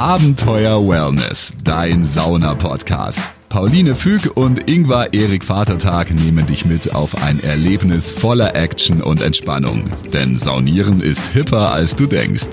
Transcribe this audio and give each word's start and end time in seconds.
Abenteuer 0.00 0.88
Wellness, 0.88 1.52
dein 1.62 2.04
Sauna-Podcast. 2.04 3.20
Pauline 3.50 3.94
Füg 3.94 4.34
und 4.34 4.66
Ingvar 4.66 5.12
Erik 5.12 5.44
Vatertag 5.44 6.10
nehmen 6.10 6.46
dich 6.46 6.64
mit 6.64 6.94
auf 6.94 7.22
ein 7.22 7.38
Erlebnis 7.44 8.10
voller 8.10 8.56
Action 8.56 9.02
und 9.02 9.20
Entspannung. 9.20 9.92
Denn 10.10 10.38
Saunieren 10.38 11.02
ist 11.02 11.26
hipper, 11.34 11.70
als 11.72 11.96
du 11.96 12.06
denkst. 12.06 12.48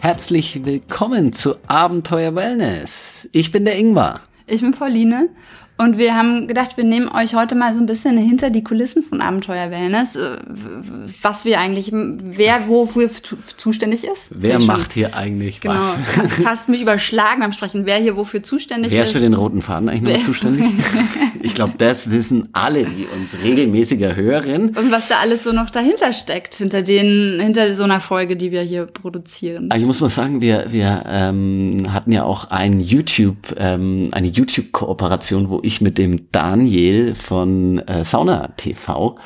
Herzlich 0.00 0.66
willkommen 0.66 1.32
zu 1.32 1.54
Abenteuer 1.66 2.34
Wellness. 2.34 3.26
Ich 3.32 3.52
bin 3.52 3.64
der 3.64 3.78
Ingvar. 3.78 4.20
Ich 4.46 4.60
bin 4.60 4.72
Pauline 4.72 5.30
und 5.82 5.98
wir 5.98 6.14
haben 6.14 6.46
gedacht, 6.46 6.76
wir 6.76 6.84
nehmen 6.84 7.08
euch 7.08 7.34
heute 7.34 7.54
mal 7.54 7.74
so 7.74 7.80
ein 7.80 7.86
bisschen 7.86 8.16
hinter 8.16 8.50
die 8.50 8.62
Kulissen 8.62 9.02
von 9.02 9.20
Abenteuer 9.20 9.70
Wellness, 9.70 10.16
äh, 10.16 10.36
was 11.20 11.44
wir 11.44 11.58
eigentlich, 11.58 11.90
wer 11.92 12.68
wofür 12.68 13.10
zuständig 13.56 14.04
ist. 14.04 14.30
Wer 14.34 14.60
macht 14.60 14.92
hier 14.92 15.14
eigentlich 15.14 15.60
genau, 15.60 15.74
was? 15.74 16.32
Fast 16.42 16.68
mich 16.68 16.82
überschlagen 16.82 17.40
beim 17.40 17.52
Sprechen, 17.52 17.86
wer 17.86 17.96
hier 17.96 18.16
wofür 18.16 18.42
zuständig 18.42 18.92
ist. 18.92 18.96
Wer 18.96 19.02
ist 19.02 19.12
für 19.12 19.20
den 19.20 19.34
roten 19.34 19.62
Faden 19.62 19.88
eigentlich 19.88 20.18
noch 20.18 20.24
zuständig? 20.24 20.66
ich 21.42 21.54
glaube, 21.54 21.74
das 21.78 22.10
wissen 22.10 22.48
alle, 22.52 22.84
die 22.84 23.06
uns 23.06 23.36
regelmäßiger 23.42 24.14
hören. 24.14 24.70
Und 24.76 24.90
was 24.90 25.08
da 25.08 25.16
alles 25.20 25.44
so 25.44 25.52
noch 25.52 25.70
dahinter 25.70 26.12
steckt, 26.14 26.54
hinter 26.54 26.82
den, 26.82 27.40
hinter 27.40 27.74
so 27.74 27.84
einer 27.84 28.00
Folge, 28.00 28.36
die 28.36 28.52
wir 28.52 28.62
hier 28.62 28.86
produzieren. 28.86 29.68
Ich 29.74 29.84
muss 29.84 30.00
mal 30.00 30.10
sagen, 30.10 30.40
wir, 30.40 30.66
wir 30.68 31.04
ähm, 31.06 31.88
hatten 31.92 32.12
ja 32.12 32.24
auch 32.24 32.50
ein 32.50 32.80
YouTube, 32.80 33.54
ähm, 33.58 34.08
eine 34.12 34.28
YouTube-Kooperation, 34.28 35.48
wo 35.48 35.60
ich 35.62 35.71
mit 35.80 35.98
dem 35.98 36.30
Daniel 36.30 37.14
von 37.14 37.78
äh, 37.80 38.04
Sauna 38.04 38.48
TV 38.56 39.16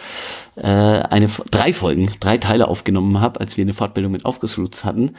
äh, 0.56 0.62
eine 0.62 1.28
drei 1.50 1.72
Folgen, 1.72 2.10
drei 2.20 2.38
Teile 2.38 2.68
aufgenommen 2.68 3.20
habe, 3.20 3.40
als 3.40 3.56
wir 3.56 3.62
eine 3.62 3.74
Fortbildung 3.74 4.12
mit 4.12 4.24
Aufgussroots 4.24 4.84
hatten. 4.84 5.12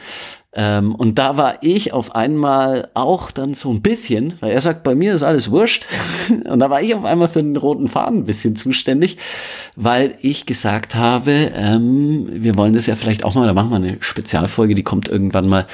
Ähm, 0.52 0.94
und 0.94 1.18
da 1.18 1.36
war 1.36 1.58
ich 1.62 1.92
auf 1.92 2.14
einmal 2.14 2.88
auch 2.94 3.30
dann 3.30 3.54
so 3.54 3.70
ein 3.70 3.80
bisschen, 3.80 4.34
weil 4.40 4.50
er 4.50 4.60
sagt, 4.60 4.82
bei 4.82 4.94
mir 4.94 5.14
ist 5.14 5.22
alles 5.22 5.50
wurscht. 5.50 5.86
und 6.44 6.58
da 6.58 6.70
war 6.70 6.82
ich 6.82 6.94
auf 6.94 7.04
einmal 7.04 7.28
für 7.28 7.42
den 7.42 7.56
roten 7.56 7.88
Faden 7.88 8.20
ein 8.20 8.24
bisschen 8.24 8.56
zuständig, 8.56 9.18
weil 9.76 10.16
ich 10.20 10.46
gesagt 10.46 10.94
habe, 10.96 11.52
ähm, 11.54 12.26
wir 12.30 12.56
wollen 12.56 12.74
das 12.74 12.86
ja 12.86 12.96
vielleicht 12.96 13.24
auch 13.24 13.34
mal, 13.34 13.46
da 13.46 13.54
machen 13.54 13.70
wir 13.70 13.76
eine 13.76 13.96
Spezialfolge, 14.00 14.74
die 14.74 14.82
kommt 14.84 15.08
irgendwann 15.08 15.48
mal, 15.48 15.66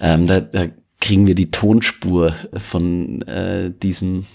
ähm, 0.00 0.26
da, 0.26 0.40
da 0.40 0.66
kriegen 1.00 1.26
wir 1.26 1.34
die 1.34 1.50
Tonspur 1.50 2.34
von 2.54 3.22
äh, 3.22 3.70
diesem 3.70 4.26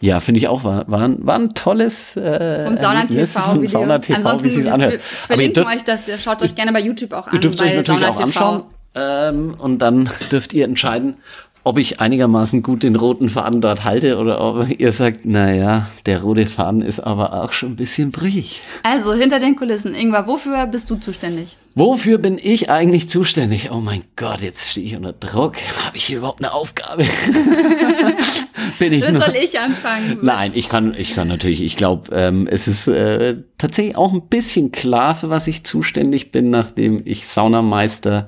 ja, 0.00 0.20
finde 0.20 0.38
ich 0.38 0.48
auch, 0.48 0.64
war, 0.64 0.84
war, 0.88 1.10
war 1.18 1.38
ein 1.38 1.54
tolles 1.54 2.16
äh, 2.16 2.64
Vom 2.64 2.76
Sauna 2.76 3.04
TV, 3.06 3.54
Video. 3.54 3.66
Sauna 3.66 3.98
TV 3.98 4.16
Ansonsten, 4.18 4.44
wie 4.44 4.48
es 4.48 4.54
sich 4.54 4.72
anhört. 4.72 5.00
Aber 5.28 5.42
ihr 5.42 5.52
dürft, 5.52 5.76
euch 5.76 5.84
das, 5.84 6.10
schaut 6.22 6.42
euch 6.42 6.54
gerne 6.54 6.72
bei 6.72 6.80
YouTube 6.80 7.12
auch 7.12 7.26
an. 7.26 7.34
Ihr 7.34 7.40
dürft 7.40 7.60
euch 7.62 7.74
natürlich 7.74 7.86
Sauna 7.86 8.08
auch 8.08 8.16
TV. 8.16 8.24
anschauen. 8.24 8.62
Ähm, 8.94 9.54
und 9.58 9.78
dann 9.78 10.10
dürft 10.30 10.52
ihr 10.52 10.64
entscheiden, 10.64 11.16
ob 11.64 11.78
ich 11.78 12.00
einigermaßen 12.00 12.62
gut 12.62 12.82
den 12.82 12.96
roten 12.96 13.28
Faden 13.28 13.60
dort 13.60 13.84
halte 13.84 14.18
oder 14.18 14.40
ob 14.40 14.80
ihr 14.80 14.92
sagt, 14.92 15.24
naja, 15.24 15.86
der 16.06 16.22
rote 16.22 16.46
Faden 16.46 16.82
ist 16.82 17.00
aber 17.00 17.42
auch 17.42 17.52
schon 17.52 17.72
ein 17.72 17.76
bisschen 17.76 18.10
brüchig. 18.10 18.62
Also 18.82 19.14
hinter 19.14 19.38
den 19.38 19.54
Kulissen, 19.54 19.94
Ingwer, 19.94 20.26
wofür 20.26 20.66
bist 20.66 20.90
du 20.90 20.96
zuständig? 20.96 21.56
Wofür 21.74 22.18
bin 22.18 22.38
ich 22.42 22.68
eigentlich 22.68 23.08
zuständig? 23.08 23.70
Oh 23.70 23.80
mein 23.80 24.02
Gott, 24.16 24.40
jetzt 24.40 24.70
stehe 24.70 24.86
ich 24.86 24.96
unter 24.96 25.12
Druck. 25.12 25.54
Habe 25.84 25.96
ich 25.96 26.04
hier 26.04 26.18
überhaupt 26.18 26.42
eine 26.42 26.52
Aufgabe? 26.52 27.04
bin 28.78 28.92
ich 28.92 29.02
das 29.02 29.12
nur? 29.12 29.22
soll 29.22 29.36
ich 29.36 29.58
anfangen? 29.58 30.18
Nein, 30.20 30.50
ich 30.54 30.68
kann, 30.68 30.94
ich 30.98 31.14
kann 31.14 31.28
natürlich. 31.28 31.62
Ich 31.62 31.76
glaube, 31.76 32.14
ähm, 32.14 32.48
es 32.50 32.66
ist 32.66 32.88
äh, 32.88 33.36
tatsächlich 33.56 33.96
auch 33.96 34.12
ein 34.12 34.26
bisschen 34.28 34.72
klar, 34.72 35.14
für 35.14 35.30
was 35.30 35.46
ich 35.46 35.64
zuständig 35.64 36.32
bin, 36.32 36.50
nachdem 36.50 37.00
ich 37.04 37.28
Saunameister 37.28 38.26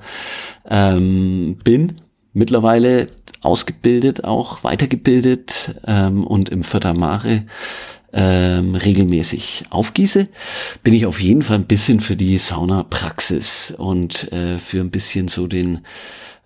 ähm, 0.67 1.59
bin 1.63 1.97
mittlerweile 2.35 3.07
ausgebildet, 3.41 4.23
auch 4.23 4.63
weitergebildet 4.63 5.75
ähm, 5.87 6.25
und 6.25 6.49
im 6.49 6.63
Fördermare 6.63 7.43
ähm, 8.13 8.75
regelmäßig 8.75 9.63
aufgieße, 9.69 10.27
bin 10.83 10.93
ich 10.93 11.05
auf 11.05 11.21
jeden 11.21 11.41
Fall 11.41 11.57
ein 11.57 11.65
bisschen 11.65 11.99
für 11.99 12.15
die 12.15 12.37
Saunapraxis 12.37 13.73
und 13.75 14.31
äh, 14.31 14.59
für 14.59 14.79
ein 14.79 14.91
bisschen 14.91 15.27
so 15.27 15.47
den 15.47 15.81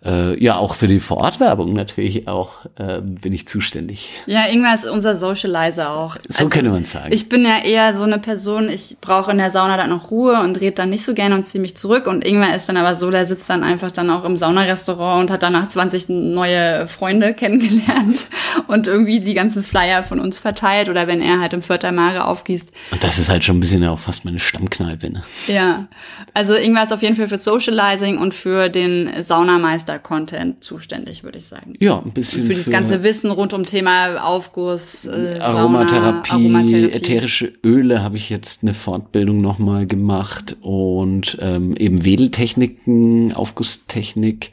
äh, 0.06 0.42
ja, 0.42 0.56
auch 0.56 0.76
für 0.76 0.88
die 0.88 1.02
Vorortwerbung 1.02 1.74
natürlich 1.74 2.28
auch 2.30 2.66
äh, 2.78 3.02
bin 3.02 3.34
ich 3.34 3.48
zuständig. 3.50 4.12
Ja, 4.28 4.46
Ingmar 4.46 4.74
ist 4.74 4.86
unser 4.86 5.18
Socializer 5.18 5.92
auch. 5.92 6.16
So 6.30 6.46
also, 6.46 6.50
könnte 6.50 6.70
man 6.70 6.86
sagen. 6.86 7.12
Ich 7.12 7.28
bin 7.28 7.44
ja 7.44 7.62
eher 7.62 7.94
so 7.94 8.04
eine 8.04 8.18
Person, 8.18 8.70
ich 8.70 8.98
brauche 9.02 9.32
in 9.32 9.40
der 9.40 9.50
Sauna 9.50 9.76
dann 9.76 9.90
noch 9.90 10.10
Ruhe 10.10 10.40
und 10.42 10.62
rede 10.62 10.76
dann 10.76 10.90
nicht 10.90 11.04
so 11.04 11.14
gerne 11.14 11.36
und 11.36 11.46
ziehe 11.48 11.62
mich 11.62 11.76
zurück. 11.76 12.08
Und 12.08 12.26
Ingmar 12.26 12.56
ist 12.56 12.70
dann 12.70 12.78
aber 12.78 12.96
so, 12.96 13.12
der 13.12 13.26
sitzt 13.26 13.50
dann 13.50 13.62
einfach 13.62 13.92
dann 13.92 14.10
auch 14.10 14.24
im 14.24 14.38
Saunarestaurant 14.38 15.24
und 15.24 15.32
hat 15.32 15.44
danach 15.44 15.68
20 15.68 16.08
neue 16.08 16.88
Freunde 16.88 17.34
kennengelernt 17.40 18.26
und 18.68 18.88
irgendwie 18.88 19.20
die 19.20 19.34
ganzen 19.34 19.64
Flyer 19.64 20.04
von 20.04 20.22
uns 20.22 20.40
verteilt 20.40 20.88
oder 20.88 21.08
wenn 21.08 21.22
er 21.22 21.42
halt 21.42 21.52
im 21.52 21.62
Vierter 21.62 21.92
Mare 21.92 22.24
aufgießt. 22.24 22.72
Und 22.92 23.04
das 23.04 23.20
ist 23.20 23.28
halt 23.28 23.44
schon 23.44 23.58
ein 23.58 23.60
bisschen 23.60 23.84
ja 23.84 23.92
auch 23.92 24.00
fast 24.00 24.24
meine 24.24 24.40
Stammkneipe. 24.40 25.12
Ne? 25.12 25.24
Ja, 25.48 25.88
also 26.34 26.54
Ingmar 26.56 26.84
ist 26.84 26.94
auf 26.94 27.02
jeden 27.02 27.18
Fall 27.18 27.28
für 27.28 27.38
Socializing 27.38 28.18
und 28.18 28.34
für 28.34 28.70
den 28.70 29.10
Saunameister 29.22 29.89
Content 29.98 30.64
zuständig, 30.64 31.24
würde 31.24 31.40
ich 31.40 31.46
sagen. 31.46 31.74
Ja, 31.80 32.00
ein 32.00 32.12
bisschen. 32.12 32.44
für, 32.44 32.52
für 32.52 32.58
das 32.58 32.70
ganze 32.70 33.02
Wissen 33.04 33.32
rund 33.32 33.54
um 33.54 33.66
Thema 33.66 34.24
Aufguss, 34.24 35.06
äh, 35.06 35.40
Aromatherapie, 35.40 36.30
Sauna, 36.30 36.60
Aromatherapie, 36.60 36.92
ätherische 36.92 37.54
Öle 37.64 38.04
habe 38.04 38.18
ich 38.18 38.30
jetzt 38.30 38.62
eine 38.62 38.74
Fortbildung 38.74 39.38
nochmal 39.38 39.88
gemacht 39.88 40.58
und 40.62 41.38
ähm, 41.42 41.74
eben 41.76 42.06
Wedeltechniken, 42.06 43.34
Aufgusstechnik. 43.34 44.52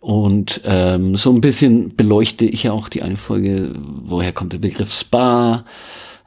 Und 0.00 0.60
ähm, 0.64 1.16
so 1.16 1.30
ein 1.30 1.40
bisschen 1.40 1.96
beleuchte 1.96 2.44
ich 2.44 2.70
auch 2.70 2.88
die 2.88 3.02
eine 3.02 3.16
Folge, 3.16 3.74
woher 3.76 4.32
kommt 4.32 4.52
der 4.52 4.58
Begriff 4.58 4.92
Spa, 4.92 5.64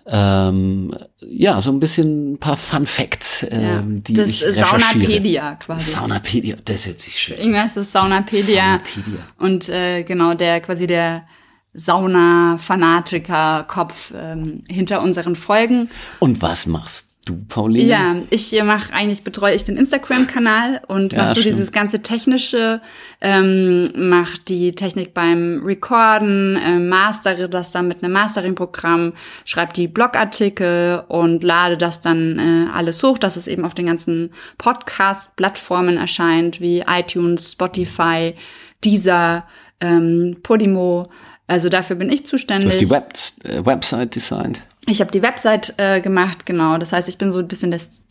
ähm, 0.07 0.95
ja, 1.19 1.61
so 1.61 1.71
ein 1.71 1.79
bisschen 1.79 2.33
ein 2.33 2.37
paar 2.37 2.57
Fun 2.57 2.85
Facts, 2.85 3.45
ähm, 3.49 3.61
ja, 3.61 3.81
die 3.81 4.13
das 4.13 4.29
ich 4.29 4.39
Saunapedia 4.39 5.55
quasi. 5.55 5.91
Saunapedia, 5.91 6.57
das 6.65 6.85
hört 6.87 6.99
sich 6.99 7.17
schön. 7.19 7.37
Irgendwas 7.37 7.77
ist 7.77 7.91
Saunapedia. 7.91 8.79
Saunapedia. 8.79 9.19
Und 9.37 9.69
äh, 9.69 10.03
genau, 10.03 10.33
der 10.33 10.59
quasi 10.61 10.87
der 10.87 11.25
Sauna-Fanatiker-Kopf 11.73 14.13
ähm, 14.15 14.63
hinter 14.67 15.01
unseren 15.01 15.35
Folgen. 15.35 15.89
Und 16.19 16.41
was 16.41 16.65
machst 16.65 17.10
du, 17.25 17.37
Pauline? 17.47 17.87
Ja, 17.87 18.15
ich 18.29 18.51
mache 18.63 18.93
eigentlich, 18.93 19.23
betreue 19.23 19.53
ich 19.53 19.63
den 19.63 19.77
Instagram-Kanal 19.77 20.81
und 20.87 21.13
ja, 21.13 21.23
mache 21.23 21.35
so 21.35 21.41
dieses 21.41 21.71
ganze 21.71 22.01
Technische, 22.01 22.81
ähm, 23.21 23.87
mache 23.95 24.39
die 24.47 24.73
Technik 24.73 25.13
beim 25.13 25.61
Recorden, 25.63 26.57
äh, 26.57 26.79
mastere 26.79 27.49
das 27.49 27.71
dann 27.71 27.87
mit 27.87 28.03
einem 28.03 28.13
Mastering-Programm, 28.13 29.13
schreibe 29.45 29.73
die 29.73 29.87
Blogartikel 29.87 31.03
und 31.07 31.43
lade 31.43 31.77
das 31.77 32.01
dann 32.01 32.39
äh, 32.39 32.71
alles 32.71 33.03
hoch, 33.03 33.17
dass 33.17 33.35
es 33.35 33.47
eben 33.47 33.65
auf 33.65 33.73
den 33.73 33.85
ganzen 33.85 34.31
Podcast-Plattformen 34.57 35.97
erscheint, 35.97 36.59
wie 36.59 36.83
iTunes, 36.87 37.51
Spotify, 37.51 38.35
Deezer, 38.83 39.45
ähm, 39.79 40.37
Podimo. 40.41 41.09
Also 41.47 41.69
dafür 41.69 41.97
bin 41.97 42.09
ich 42.09 42.25
zuständig. 42.25 42.69
Du 42.69 42.71
hast 42.71 42.81
die 42.81 42.89
Web 42.89 43.13
äh, 43.43 43.65
Website 43.65 44.15
designt. 44.15 44.61
Ich 44.87 44.99
habe 44.99 45.11
die 45.11 45.21
Website 45.21 45.75
äh, 45.77 46.01
gemacht, 46.01 46.47
genau. 46.47 46.79
Das 46.79 46.91
heißt, 46.91 47.07
ich 47.07 47.19
bin 47.19 47.31
so 47.31 47.37
ein 47.37 47.47
bisschen 47.47 47.69
das, 47.69 48.01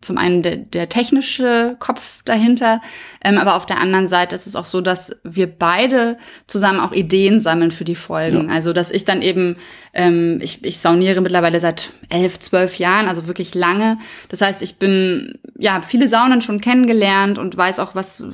zum 0.00 0.16
einen 0.16 0.42
der, 0.42 0.56
der 0.56 0.88
technische 0.88 1.76
Kopf 1.78 2.22
dahinter, 2.24 2.80
ähm, 3.22 3.36
aber 3.36 3.56
auf 3.56 3.66
der 3.66 3.78
anderen 3.78 4.06
Seite 4.06 4.34
ist 4.34 4.46
es 4.46 4.56
auch 4.56 4.64
so, 4.64 4.80
dass 4.80 5.20
wir 5.22 5.46
beide 5.46 6.16
zusammen 6.46 6.80
auch 6.80 6.92
Ideen 6.92 7.40
sammeln 7.40 7.72
für 7.72 7.84
die 7.84 7.94
Folgen. 7.94 8.48
Ja. 8.48 8.54
Also, 8.54 8.72
dass 8.72 8.90
ich 8.90 9.04
dann 9.04 9.20
eben, 9.20 9.56
ähm, 9.92 10.38
ich, 10.40 10.64
ich 10.64 10.78
sauniere 10.78 11.20
mittlerweile 11.20 11.60
seit 11.60 11.90
elf, 12.08 12.40
zwölf 12.40 12.78
Jahren, 12.78 13.06
also 13.06 13.26
wirklich 13.26 13.54
lange. 13.54 13.98
Das 14.30 14.40
heißt, 14.40 14.62
ich 14.62 14.76
bin, 14.76 15.38
ja, 15.58 15.82
viele 15.82 16.08
Saunen 16.08 16.40
schon 16.40 16.58
kennengelernt 16.58 17.36
und 17.36 17.54
weiß 17.54 17.80
auch, 17.80 17.94
was 17.94 18.24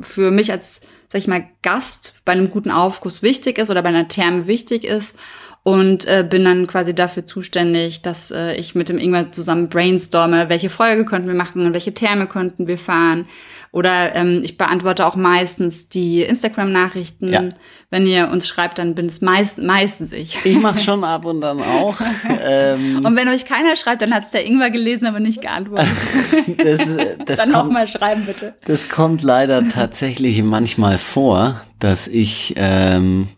für 0.00 0.30
mich 0.30 0.52
als, 0.52 0.82
sag 1.08 1.20
ich 1.20 1.26
mal, 1.26 1.48
Gast 1.62 2.14
bei 2.24 2.32
einem 2.32 2.50
guten 2.50 2.70
Aufguss 2.70 3.20
wichtig 3.20 3.58
ist 3.58 3.70
oder 3.70 3.82
bei 3.82 3.88
einer 3.88 4.06
Therme 4.06 4.46
wichtig 4.46 4.84
ist 4.84 5.18
und 5.64 6.06
äh, 6.06 6.26
bin 6.28 6.44
dann 6.44 6.66
quasi 6.66 6.94
dafür 6.94 7.24
zuständig, 7.24 8.02
dass 8.02 8.32
äh, 8.32 8.54
ich 8.56 8.74
mit 8.74 8.88
dem 8.88 8.98
Ingwer 8.98 9.30
zusammen 9.30 9.68
brainstorme, 9.68 10.48
welche 10.48 10.70
Folge 10.70 11.04
könnten 11.04 11.28
wir 11.28 11.36
machen, 11.36 11.72
welche 11.72 11.94
Therme 11.94 12.26
könnten 12.26 12.66
wir 12.66 12.78
fahren. 12.78 13.26
Oder 13.70 14.14
ähm, 14.14 14.40
ich 14.42 14.58
beantworte 14.58 15.06
auch 15.06 15.16
meistens 15.16 15.88
die 15.88 16.22
Instagram-Nachrichten. 16.22 17.32
Ja. 17.32 17.44
Wenn 17.88 18.06
ihr 18.06 18.28
uns 18.28 18.46
schreibt, 18.46 18.78
dann 18.78 18.94
bin 18.94 19.06
es 19.06 19.22
meist, 19.22 19.58
meistens 19.58 20.12
ich. 20.12 20.44
Ich 20.44 20.58
mach's 20.58 20.84
schon 20.84 21.04
ab 21.04 21.24
und 21.24 21.40
dann 21.40 21.62
auch. 21.62 21.96
ähm, 22.44 23.00
und 23.02 23.16
wenn 23.16 23.28
euch 23.28 23.46
keiner 23.46 23.74
schreibt, 23.76 24.02
dann 24.02 24.12
hat's 24.12 24.30
der 24.30 24.44
Ingwer 24.44 24.70
gelesen, 24.70 25.06
aber 25.06 25.20
nicht 25.20 25.40
geantwortet. 25.40 25.88
das, 26.62 26.82
das 27.24 27.36
dann 27.38 27.50
nochmal 27.50 27.88
schreiben, 27.88 28.26
bitte. 28.26 28.54
Das 28.66 28.90
kommt 28.90 29.22
leider 29.22 29.66
tatsächlich 29.70 30.42
manchmal 30.42 30.98
vor, 30.98 31.62
dass 31.78 32.08
ich 32.08 32.52
ähm, 32.56 33.28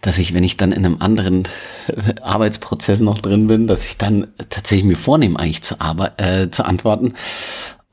dass 0.00 0.18
ich, 0.18 0.32
wenn 0.34 0.44
ich 0.44 0.56
dann 0.56 0.72
in 0.72 0.84
einem 0.84 0.96
anderen 1.00 1.44
Arbeitsprozess 2.22 3.00
noch 3.00 3.18
drin 3.18 3.46
bin, 3.46 3.66
dass 3.66 3.84
ich 3.84 3.98
dann 3.98 4.24
tatsächlich 4.48 4.84
mir 4.84 4.96
vornehme, 4.96 5.38
eigentlich 5.38 5.62
zu, 5.62 5.80
Arbeit, 5.80 6.20
äh, 6.20 6.50
zu 6.50 6.64
antworten. 6.64 7.14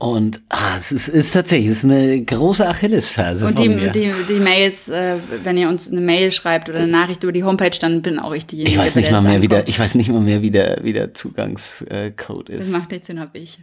Und 0.00 0.40
ah, 0.48 0.76
es 0.78 0.92
ist, 0.92 1.08
ist 1.08 1.32
tatsächlich 1.32 1.70
es 1.70 1.78
ist 1.78 1.84
eine 1.90 2.22
große 2.22 2.66
Achillesferse. 2.68 3.44
Und 3.44 3.58
von 3.58 3.68
die, 3.68 3.90
die, 3.90 4.12
die 4.28 4.38
Mails, 4.38 4.88
äh, 4.88 5.16
wenn 5.42 5.56
ihr 5.56 5.68
uns 5.68 5.90
eine 5.90 6.00
Mail 6.00 6.30
schreibt 6.30 6.68
oder 6.68 6.78
eine 6.78 6.86
Nachricht 6.86 7.24
über 7.24 7.32
die 7.32 7.42
Homepage, 7.42 7.76
dann 7.80 8.00
bin 8.00 8.20
auch 8.20 8.32
ich 8.32 8.46
diejenige. 8.46 8.70
ich 8.70 8.78
weiß 8.78 8.94
nicht 8.94 9.10
mal 9.10 9.16
das 9.16 9.26
mehr, 9.26 9.42
wie 9.42 9.48
der, 9.48 9.66
ich 9.66 9.76
weiß 9.76 9.96
nicht 9.96 10.08
mal 10.08 10.20
mehr, 10.20 10.40
wie 10.40 10.52
der, 10.52 10.78
wie 10.84 10.92
der 10.92 11.14
Zugangscode 11.14 12.48
Das 12.48 12.66
ist. 12.66 12.70
macht 12.70 12.92
nichts, 12.92 13.08
den 13.08 13.18
hab 13.18 13.34
ich. 13.34 13.58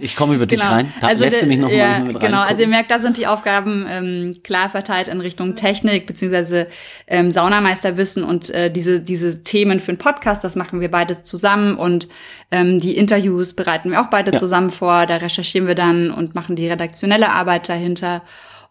Ich 0.00 0.16
komme 0.16 0.34
über 0.34 0.46
dich 0.46 0.60
rein. 0.64 0.92
Da 1.00 1.10
lässt 1.12 1.36
der- 1.36 1.40
du 1.42 1.46
mich 1.46 1.58
noch 1.58 1.68
ja, 1.70 1.98
mal 1.98 2.04
mit 2.06 2.16
rein. 2.16 2.22
Genau, 2.26 2.40
also 2.42 2.62
ihr 2.62 2.68
merkt, 2.68 2.90
da 2.90 2.98
sind 2.98 3.16
die 3.16 3.26
Aufgaben 3.26 3.86
ähm, 3.88 4.34
klar 4.42 4.70
verteilt 4.70 5.08
in 5.08 5.20
Richtung 5.20 5.54
Technik 5.54 6.06
beziehungsweise 6.06 6.66
ähm, 7.06 7.30
Saunameisterwissen 7.30 8.24
und 8.24 8.50
äh, 8.50 8.70
diese 8.70 9.00
diese 9.00 9.42
Themen 9.42 9.80
für 9.80 9.90
einen 9.92 9.98
Podcast, 9.98 10.42
das 10.44 10.56
machen 10.56 10.80
wir 10.80 10.90
beide 10.90 11.22
zusammen 11.22 11.76
und 11.76 12.08
ähm, 12.50 12.80
die 12.80 12.96
Interviews 12.96 13.54
bereiten 13.54 13.90
wir 13.90 14.00
auch 14.00 14.10
beide 14.10 14.32
Ja. 14.32 14.38
zusammen 14.38 14.70
vor. 14.70 15.06
Da 15.06 15.16
recherchieren 15.16 15.66
wir 15.66 15.74
dann 15.74 16.10
und 16.10 16.34
machen 16.34 16.56
die 16.56 16.68
redaktionelle 16.68 17.30
Arbeit 17.30 17.68
dahinter. 17.68 18.22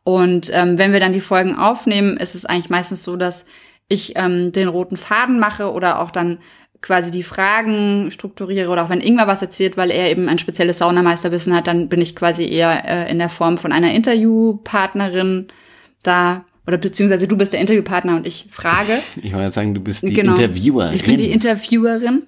Und 0.03 0.49
ähm, 0.53 0.77
wenn 0.77 0.93
wir 0.93 0.99
dann 0.99 1.13
die 1.13 1.21
Folgen 1.21 1.55
aufnehmen, 1.55 2.17
ist 2.17 2.33
es 2.35 2.45
eigentlich 2.45 2.69
meistens 2.69 3.03
so, 3.03 3.15
dass 3.15 3.45
ich 3.87 4.13
ähm, 4.15 4.51
den 4.51 4.67
roten 4.67 4.97
Faden 4.97 5.39
mache 5.39 5.71
oder 5.71 5.99
auch 5.99 6.11
dann 6.11 6.39
quasi 6.81 7.11
die 7.11 7.23
Fragen 7.23 8.09
strukturiere 8.11 8.69
oder 8.69 8.85
auch 8.85 8.89
wenn 8.89 9.01
Ingwer 9.01 9.27
was 9.27 9.41
erzählt, 9.41 9.75
weil 9.77 9.91
er 9.91 10.09
eben 10.09 10.29
ein 10.29 10.37
spezielles 10.37 10.77
Saunameisterwissen 10.77 11.53
hat, 11.55 11.67
dann 11.67 11.89
bin 11.89 12.01
ich 12.01 12.15
quasi 12.15 12.45
eher 12.47 12.83
äh, 12.87 13.11
in 13.11 13.19
der 13.19 13.29
Form 13.29 13.57
von 13.57 13.71
einer 13.71 13.93
Interviewpartnerin 13.93 15.47
da 16.03 16.45
oder 16.67 16.77
beziehungsweise 16.77 17.27
du 17.27 17.35
bist 17.35 17.51
der 17.51 17.59
Interviewpartner 17.59 18.15
und 18.15 18.27
ich 18.27 18.45
frage. 18.51 18.99
ich 19.21 19.33
wollte 19.33 19.51
sagen, 19.51 19.73
du 19.73 19.81
bist 19.81 20.03
die 20.03 20.13
Genau. 20.13 20.31
Interviewerin. 20.31 20.93
Ich 20.93 21.03
bin 21.03 21.17
die 21.17 21.31
Interviewerin. 21.31 22.23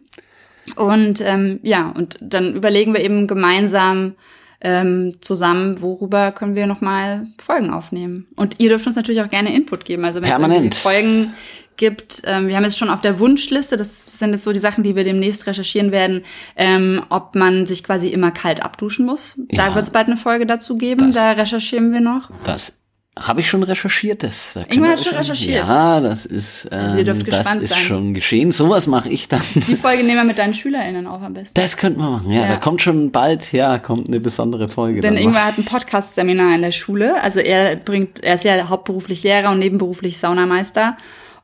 Und 0.75 1.21
ähm, 1.21 1.59
ja, 1.63 1.89
und 1.95 2.17
dann 2.21 2.55
überlegen 2.55 2.93
wir 2.93 3.03
eben 3.03 3.27
gemeinsam 3.27 4.13
ähm, 4.61 5.15
zusammen, 5.21 5.81
worüber 5.81 6.31
können 6.31 6.55
wir 6.55 6.67
nochmal 6.67 7.25
Folgen 7.39 7.71
aufnehmen. 7.71 8.27
Und 8.35 8.59
ihr 8.59 8.69
dürft 8.69 8.85
uns 8.85 8.95
natürlich 8.95 9.21
auch 9.21 9.29
gerne 9.29 9.55
Input 9.55 9.85
geben. 9.85 10.05
Also 10.05 10.21
wenn 10.21 10.25
es 10.25 10.31
Permanent. 10.31 10.59
irgendwie 10.59 10.77
Folgen 10.77 11.33
gibt, 11.77 12.21
ähm, 12.25 12.47
wir 12.47 12.55
haben 12.55 12.63
jetzt 12.63 12.77
schon 12.77 12.89
auf 12.89 13.01
der 13.01 13.19
Wunschliste, 13.19 13.77
das 13.77 14.17
sind 14.17 14.31
jetzt 14.33 14.43
so 14.43 14.53
die 14.53 14.59
Sachen, 14.59 14.83
die 14.83 14.95
wir 14.95 15.03
demnächst 15.03 15.47
recherchieren 15.47 15.91
werden, 15.91 16.23
ähm, 16.55 17.01
ob 17.09 17.35
man 17.35 17.65
sich 17.65 17.83
quasi 17.83 18.09
immer 18.09 18.31
kalt 18.31 18.63
abduschen 18.63 19.05
muss. 19.05 19.37
Ja. 19.49 19.67
Da 19.67 19.75
wird 19.75 19.85
es 19.85 19.91
bald 19.91 20.07
eine 20.07 20.17
Folge 20.17 20.45
dazu 20.45 20.77
geben, 20.77 21.07
Das- 21.07 21.15
da 21.15 21.31
recherchieren 21.31 21.91
wir 21.91 22.01
noch. 22.01 22.29
Das 22.43 22.77
habe 23.19 23.41
ich 23.41 23.49
schon 23.49 23.61
recherchiert. 23.61 24.23
Das, 24.23 24.53
da 24.53 24.63
Ingmar 24.69 24.91
hat 24.91 24.99
auch 24.99 25.03
schon 25.03 25.15
recherchiert. 25.15 25.67
Ja, 25.67 25.99
das 25.99 26.25
ist, 26.25 26.69
ähm, 26.71 26.79
Also 26.79 26.97
ihr 26.97 27.03
dürft 27.03 27.27
das 27.27 27.39
gespannt 27.39 27.61
ist 27.63 27.69
sein. 27.71 27.79
schon 27.81 28.13
geschehen. 28.13 28.51
Sowas 28.51 28.87
mache 28.87 29.09
ich 29.09 29.27
dann. 29.27 29.41
Die 29.53 29.75
Folge 29.75 30.03
nehmen 30.03 30.15
wir 30.15 30.23
mit 30.23 30.39
deinen 30.39 30.53
SchülerInnen 30.53 31.07
auf 31.07 31.21
am 31.21 31.33
besten. 31.33 31.53
Das 31.55 31.75
könnten 31.75 31.99
wir 31.99 32.09
machen. 32.09 32.31
Ja, 32.31 32.43
Ja. 32.43 32.47
da 32.47 32.55
kommt 32.55 32.81
schon 32.81 33.11
bald, 33.11 33.51
ja, 33.51 33.79
kommt 33.79 34.07
eine 34.07 34.21
besondere 34.21 34.69
Folge. 34.69 35.01
Denn 35.01 35.17
Ingwer 35.17 35.45
hat 35.45 35.57
ein 35.57 35.65
Podcast-Seminar 35.65 36.55
in 36.55 36.61
der 36.61 36.71
Schule. 36.71 37.21
Also 37.21 37.41
er 37.41 37.75
bringt, 37.75 38.23
er 38.23 38.35
ist 38.35 38.45
ja 38.45 38.69
hauptberuflich 38.69 39.23
Lehrer 39.23 39.51
und 39.51 39.59
nebenberuflich 39.59 40.17
Saunameister. 40.17 40.95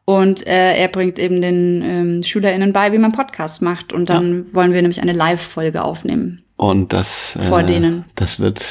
Und 0.09 0.47
äh, 0.47 0.77
er 0.77 0.87
bringt 0.87 1.19
eben 1.19 1.41
den 1.41 1.81
ähm, 1.83 2.23
SchülerInnen 2.23 2.71
bei, 2.71 2.93
wie 2.93 2.97
man 2.97 3.11
Podcasts 3.11 3.59
macht. 3.59 3.91
Und 3.91 4.09
dann 4.09 4.45
wollen 4.53 4.71
wir 4.71 4.81
nämlich 4.81 5.01
eine 5.01 5.11
Live-Folge 5.11 5.83
aufnehmen. 5.83 6.43
Und 6.55 6.93
das, 6.93 7.37
Vor 7.49 7.59
äh, 7.59 7.65
denen. 7.65 8.05
das 8.15 8.39
wird 8.39 8.63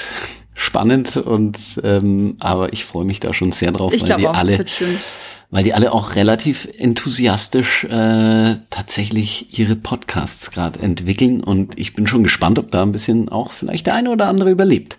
spannend 0.55 1.19
und 1.19 1.79
ähm, 1.85 2.37
aber 2.38 2.73
ich 2.73 2.87
freue 2.87 3.05
mich 3.05 3.21
da 3.21 3.35
schon 3.35 3.53
sehr 3.53 3.71
drauf, 3.71 3.93
Ich 3.93 4.09
weil 4.09 4.17
die 4.17 4.27
auch, 4.27 4.35
alle, 4.35 4.65
weil 5.50 5.62
die 5.62 5.75
alle 5.75 5.93
auch 5.93 6.17
relativ 6.17 6.67
enthusiastisch 6.79 7.85
äh, 7.85 8.55
tatsächlich 8.71 9.59
ihre 9.59 9.77
Podcasts 9.77 10.50
gerade 10.50 10.81
entwickeln 10.81 11.44
und 11.44 11.79
ich 11.79 11.94
bin 11.94 12.06
schon 12.06 12.23
gespannt, 12.23 12.59
ob 12.59 12.71
da 12.71 12.81
ein 12.81 12.93
bisschen 12.93 13.29
auch 13.29 13.53
vielleicht 13.53 13.87
der 13.87 13.94
eine 13.94 14.11
oder 14.11 14.29
andere 14.29 14.50
überlebt. 14.50 14.97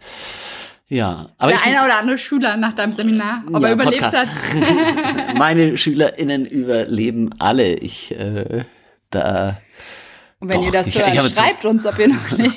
Ja, 0.89 1.29
aber 1.37 1.51
Der 1.51 1.59
ich 1.59 1.65
eine 1.65 1.83
oder 1.85 1.97
andere 1.99 2.17
Schüler 2.17 2.55
nach 2.55 2.73
deinem 2.73 2.93
Seminar, 2.93 3.43
ob 3.51 3.61
Ja, 3.61 3.67
er 3.67 3.73
überlebt 3.73 4.03
Podcast. 4.03 4.27
hat. 4.55 5.35
Meine 5.37 5.77
SchülerInnen 5.77 6.45
überleben 6.45 7.29
alle. 7.39 7.73
Ich 7.75 8.11
äh, 8.17 8.63
da 9.09 9.57
Und 10.39 10.47
wenn 10.49 10.57
Doch, 10.59 10.65
ihr 10.67 10.71
das 10.71 10.87
ich- 10.87 10.99
hört, 10.99 11.13
ich 11.13 11.35
schreibt 11.35 11.65
uns, 11.65 11.85
ob 11.85 11.99
ihr 11.99 12.07
noch 12.07 12.29
lebt. 12.37 12.55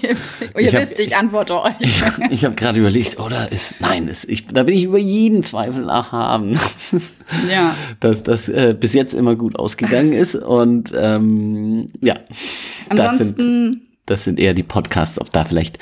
Und 0.54 0.60
ihr 0.60 0.60
Ich 0.68 0.74
hab- 0.74 0.82
wisst, 0.82 1.00
ich 1.00 1.16
antworte 1.16 1.60
euch. 1.60 1.72
ich 2.30 2.44
habe 2.44 2.54
gerade 2.54 2.78
überlegt, 2.78 3.18
oder 3.18 3.50
ist 3.50 3.74
nein, 3.80 4.06
ist, 4.06 4.28
ich, 4.28 4.46
da 4.46 4.62
bin 4.62 4.76
ich 4.76 4.84
über 4.84 4.98
jeden 4.98 5.42
Zweifel 5.42 5.88
erhaben, 5.88 6.58
ja. 7.50 7.74
dass 7.98 8.22
das 8.22 8.48
äh, 8.48 8.76
bis 8.78 8.94
jetzt 8.94 9.12
immer 9.14 9.34
gut 9.34 9.58
ausgegangen 9.58 10.12
ist 10.12 10.36
und 10.36 10.92
ähm, 10.96 11.88
ja, 12.00 12.14
das 12.90 13.18
sind 13.18 13.40
Ansonsten, 13.40 13.86
das 14.06 14.24
sind 14.24 14.38
eher 14.40 14.54
die 14.54 14.62
Podcasts, 14.62 15.20
ob 15.20 15.30
da 15.32 15.44
vielleicht 15.44 15.78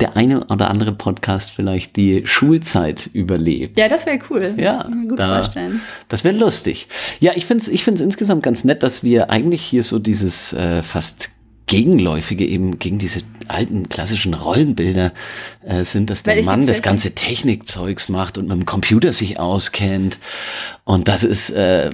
der 0.00 0.16
eine 0.16 0.44
oder 0.46 0.68
andere 0.68 0.92
Podcast 0.92 1.52
vielleicht 1.52 1.96
die 1.96 2.22
Schulzeit 2.26 3.08
überlebt. 3.12 3.78
ja, 3.78 3.88
das 3.88 4.04
wäre 4.04 4.18
cool. 4.30 4.54
Ja, 4.56 4.86
gut 5.08 5.18
da- 5.18 5.36
vorstellen. 5.38 5.80
Das 6.08 6.24
wäre 6.24 6.36
lustig. 6.36 6.88
Ja, 7.20 7.32
ich 7.34 7.46
finde 7.46 7.62
es 7.62 7.68
ich 7.68 7.84
find's 7.84 8.00
insgesamt 8.00 8.42
ganz 8.42 8.64
nett, 8.64 8.82
dass 8.82 9.02
wir 9.04 9.30
eigentlich 9.30 9.62
hier 9.62 9.82
so 9.84 9.98
dieses 9.98 10.52
äh, 10.52 10.82
fast 10.82 11.30
gegenläufige 11.72 12.46
eben 12.46 12.78
gegen 12.78 12.98
diese 12.98 13.20
alten 13.48 13.88
klassischen 13.88 14.34
Rollenbilder 14.34 15.12
äh, 15.66 15.84
sind, 15.84 16.10
dass 16.10 16.22
der 16.22 16.36
Welche 16.36 16.48
Mann 16.48 16.66
das 16.66 16.82
ganze 16.82 17.14
Technikzeugs 17.14 18.08
macht 18.10 18.36
und 18.38 18.46
mit 18.48 18.56
dem 18.58 18.66
Computer 18.66 19.12
sich 19.12 19.40
auskennt. 19.40 20.18
Und 20.84 21.08
das 21.08 21.24
ist, 21.24 21.50
äh, 21.50 21.90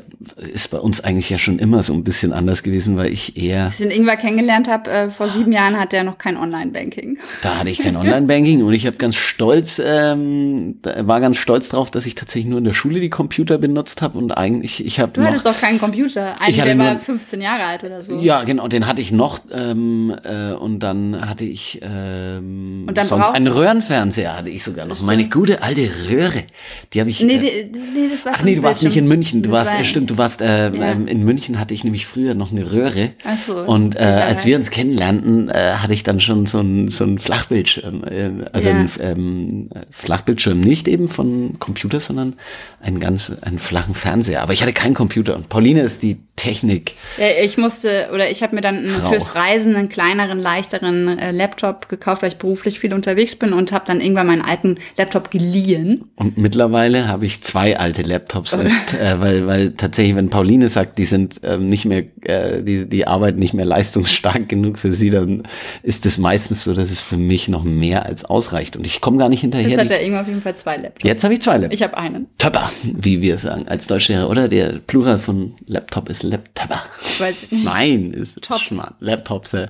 ist 0.53 0.71
bei 0.71 0.79
uns 0.79 1.01
eigentlich 1.03 1.31
ja 1.31 1.39
schon 1.39 1.59
immer 1.59 1.83
so 1.83 1.93
ein 1.95 2.05
bisschen 2.05 2.33
anders 2.33 2.63
gewesen, 2.63 2.97
weil 2.97 3.13
ich 3.13 3.37
eher, 3.37 3.65
Als 3.65 3.79
ich 3.81 3.87
den 3.87 3.91
Ingwer 3.97 4.17
kennengelernt 4.17 4.67
habe, 4.69 4.91
äh, 4.91 5.11
vor 5.11 5.29
sieben 5.29 5.53
Jahren 5.53 5.79
hat 5.79 5.93
er 5.93 6.05
noch 6.05 6.19
kein 6.19 6.37
Online-Banking. 6.37 7.19
da 7.43 7.59
hatte 7.59 7.71
ich 7.71 7.79
kein 7.79 7.97
Online-Banking 7.97 8.63
und 8.65 8.73
ich 8.73 8.87
habe 8.87 8.97
ganz 8.97 9.15
stolz, 9.17 9.81
ähm, 9.85 10.77
war 10.83 11.21
ganz 11.21 11.37
stolz 11.37 11.69
drauf, 11.69 11.91
dass 11.91 12.05
ich 12.07 12.15
tatsächlich 12.15 12.49
nur 12.49 12.59
in 12.59 12.65
der 12.65 12.73
Schule 12.73 12.99
die 13.01 13.11
Computer 13.11 13.59
benutzt 13.59 14.03
habe 14.03 14.19
und 14.19 14.33
eigentlich, 14.33 14.85
ich 14.85 14.99
habe 15.01 15.13
Du 15.13 15.21
noch 15.21 15.29
hattest 15.29 15.47
doch 15.47 15.59
keinen 15.61 15.79
Computer. 15.79 16.35
Einen, 16.41 16.51
Ich 16.51 16.59
hatte 16.61 16.69
der 16.69 16.75
nur- 16.75 16.87
war 16.87 16.99
15 16.99 17.41
Jahre 17.41 17.65
alt 17.65 17.85
oder 17.85 18.03
so. 18.03 18.19
Ja, 18.21 18.43
genau, 18.45 18.69
den 18.69 18.87
hatte 18.87 19.01
ich 19.03 19.13
noch 19.13 19.41
ähm, 19.71 20.15
äh, 20.25 20.53
und 20.53 20.81
dann 20.81 21.29
hatte 21.29 21.45
ich 21.45 21.81
ähm, 21.83 22.87
dann 22.93 23.07
sonst 23.07 23.29
einen 23.31 23.47
Röhrenfernseher 23.49 24.37
hatte 24.37 24.51
ich 24.51 24.63
sogar 24.65 24.87
noch. 24.87 25.01
Meine 25.03 25.29
gute 25.29 25.63
alte 25.63 25.89
Röhre, 26.09 26.45
die 26.93 27.01
habe 27.01 27.11
ich. 27.11 27.21
Nee, 27.23 27.37
äh, 27.37 27.65
die, 27.65 27.79
nee, 27.79 28.09
das 28.13 28.25
war 28.25 28.33
Ach 28.37 28.43
nee, 28.43 28.55
du 28.57 28.63
warst 28.63 28.83
nicht 28.83 28.97
in 28.97 29.07
München. 29.07 29.43
Du 29.43 29.51
warst, 29.51 29.73
war- 29.75 29.81
äh, 29.81 29.85
stimmt, 29.85 30.11
du 30.11 30.19
warst 30.19 30.41
äh, 30.41 30.71
Ja. 30.75 30.93
ähm, 30.93 31.07
in 31.07 31.25
München 31.25 31.59
hatte 31.61 31.75
ich 31.75 31.85
nämlich 31.85 32.07
früher 32.07 32.35
noch 32.35 32.53
eine 32.53 32.71
Röhre. 32.71 33.11
Ach 33.25 33.37
so, 33.37 33.57
Und 33.59 33.97
äh, 33.97 33.99
als 34.01 34.47
wir 34.47 34.57
uns 34.57 34.71
kennenlernten, 34.71 35.49
äh, 35.49 35.75
hatte 35.79 35.93
ich 35.95 36.03
dann 36.03 36.21
schon 36.21 36.47
so 36.47 36.61
ein 36.61 36.89
so 36.89 37.05
ein 37.05 37.19
Flachbildschirm, 37.19 38.05
äh, 38.05 38.31
also 38.53 38.69
Ja. 38.69 38.75
ein 38.77 38.91
ähm, 39.01 39.71
Flachbildschirm 39.91 40.61
nicht 40.61 40.89
eben 40.89 41.09
von 41.09 41.59
Computer, 41.59 42.01
sondern 42.01 42.35
einen 42.81 43.01
ganz 43.01 43.33
einen 43.41 43.59
flachen 43.59 43.95
Fernseher. 43.95 44.43
Aber 44.43 44.53
ich 44.53 44.63
hatte 44.63 44.73
keinen 44.73 44.95
Computer 44.95 45.37
und 45.37 45.49
Pauline 45.49 45.81
ist 45.83 46.03
die 46.03 46.17
Technik. 46.39 46.95
Ich 47.45 47.59
musste, 47.59 48.09
oder 48.15 48.31
ich 48.31 48.43
habe 48.43 48.55
mir 48.55 48.61
dann 48.63 48.87
Frau. 48.87 49.11
fürs 49.11 49.35
Reisen 49.35 49.77
einen 49.77 49.89
kleineren, 49.91 50.39
leichteren 50.39 51.19
äh, 51.19 51.33
Laptop 51.33 51.89
gekauft, 51.89 52.23
weil 52.23 52.31
ich 52.31 52.39
beruflich 52.39 52.79
viel 52.81 52.95
unterwegs 52.95 53.37
bin 53.37 53.53
und 53.53 53.73
habe 53.73 53.85
dann 53.87 54.01
irgendwann 54.01 54.29
meinen 54.29 54.43
alten 54.43 54.79
Laptop 54.97 55.31
geliehen. 55.31 56.05
Und 56.17 56.39
mittlerweile 56.39 57.09
habe 57.09 57.27
ich 57.27 57.43
zwei 57.43 57.79
alte 57.79 58.03
Laptops, 58.03 58.55
und, 58.55 58.67
äh, 59.01 59.21
weil, 59.21 59.47
weil 59.47 59.73
tatsächlich, 59.73 60.17
wenn 60.17 60.31
Pauline 60.31 60.69
sagt, 60.69 60.97
die 60.99 61.05
sind 61.05 61.41
ähm, 61.43 61.67
nicht 61.67 61.85
mehr, 61.85 62.05
äh, 62.23 62.63
die, 62.63 62.89
die 62.89 63.07
arbeiten 63.07 63.39
nicht 63.39 63.53
mehr 63.55 63.67
leistungsstark 63.67 64.49
genug 64.49 64.79
für 64.79 64.93
sie, 64.93 65.11
dann 65.11 65.43
ist 65.83 66.07
es 66.07 66.19
meistens 66.19 66.65
so, 66.65 66.73
dass 66.73 66.91
es 66.91 67.03
für 67.03 67.17
mich 67.17 67.49
noch 67.49 67.65
mehr 67.65 68.07
als 68.07 68.25
ausreicht. 68.25 68.77
Und 68.77 68.87
ich 68.87 69.01
komme 69.01 69.19
gar 69.19 69.29
nicht 69.29 69.43
Jetzt 69.43 69.55
hinterher. 69.55 69.79
hat 69.79 69.89
Die, 69.89 69.93
er 69.93 70.01
irgendwann 70.03 70.23
auf 70.23 70.29
jeden 70.29 70.43
Fall 70.43 70.57
zwei 70.57 70.77
Laptops. 70.77 71.03
jetzt 71.05 71.25
habe 71.25 71.35
ich 71.35 71.43
zwei 71.43 71.55
Laptops. 71.57 71.75
Ich 71.75 71.83
habe 71.83 71.97
einen. 71.99 72.27
Töpper, 72.39 72.71
wie 72.85 73.21
wir 73.21 73.39
sagen, 73.39 73.67
als 73.69 73.87
Deutschlehrer, 73.89 74.31
oder? 74.31 74.49
Der 74.49 74.79
Plural 74.87 75.19
von 75.19 75.55
Laptop 75.67 76.09
ist 76.09 76.23
Nicht. 76.29 77.65
Nein, 77.65 78.13
ist 78.13 78.41
Tops. 78.43 78.65
Schmarrn. 78.65 78.95
Laptops, 79.01 79.53
ja. 79.53 79.67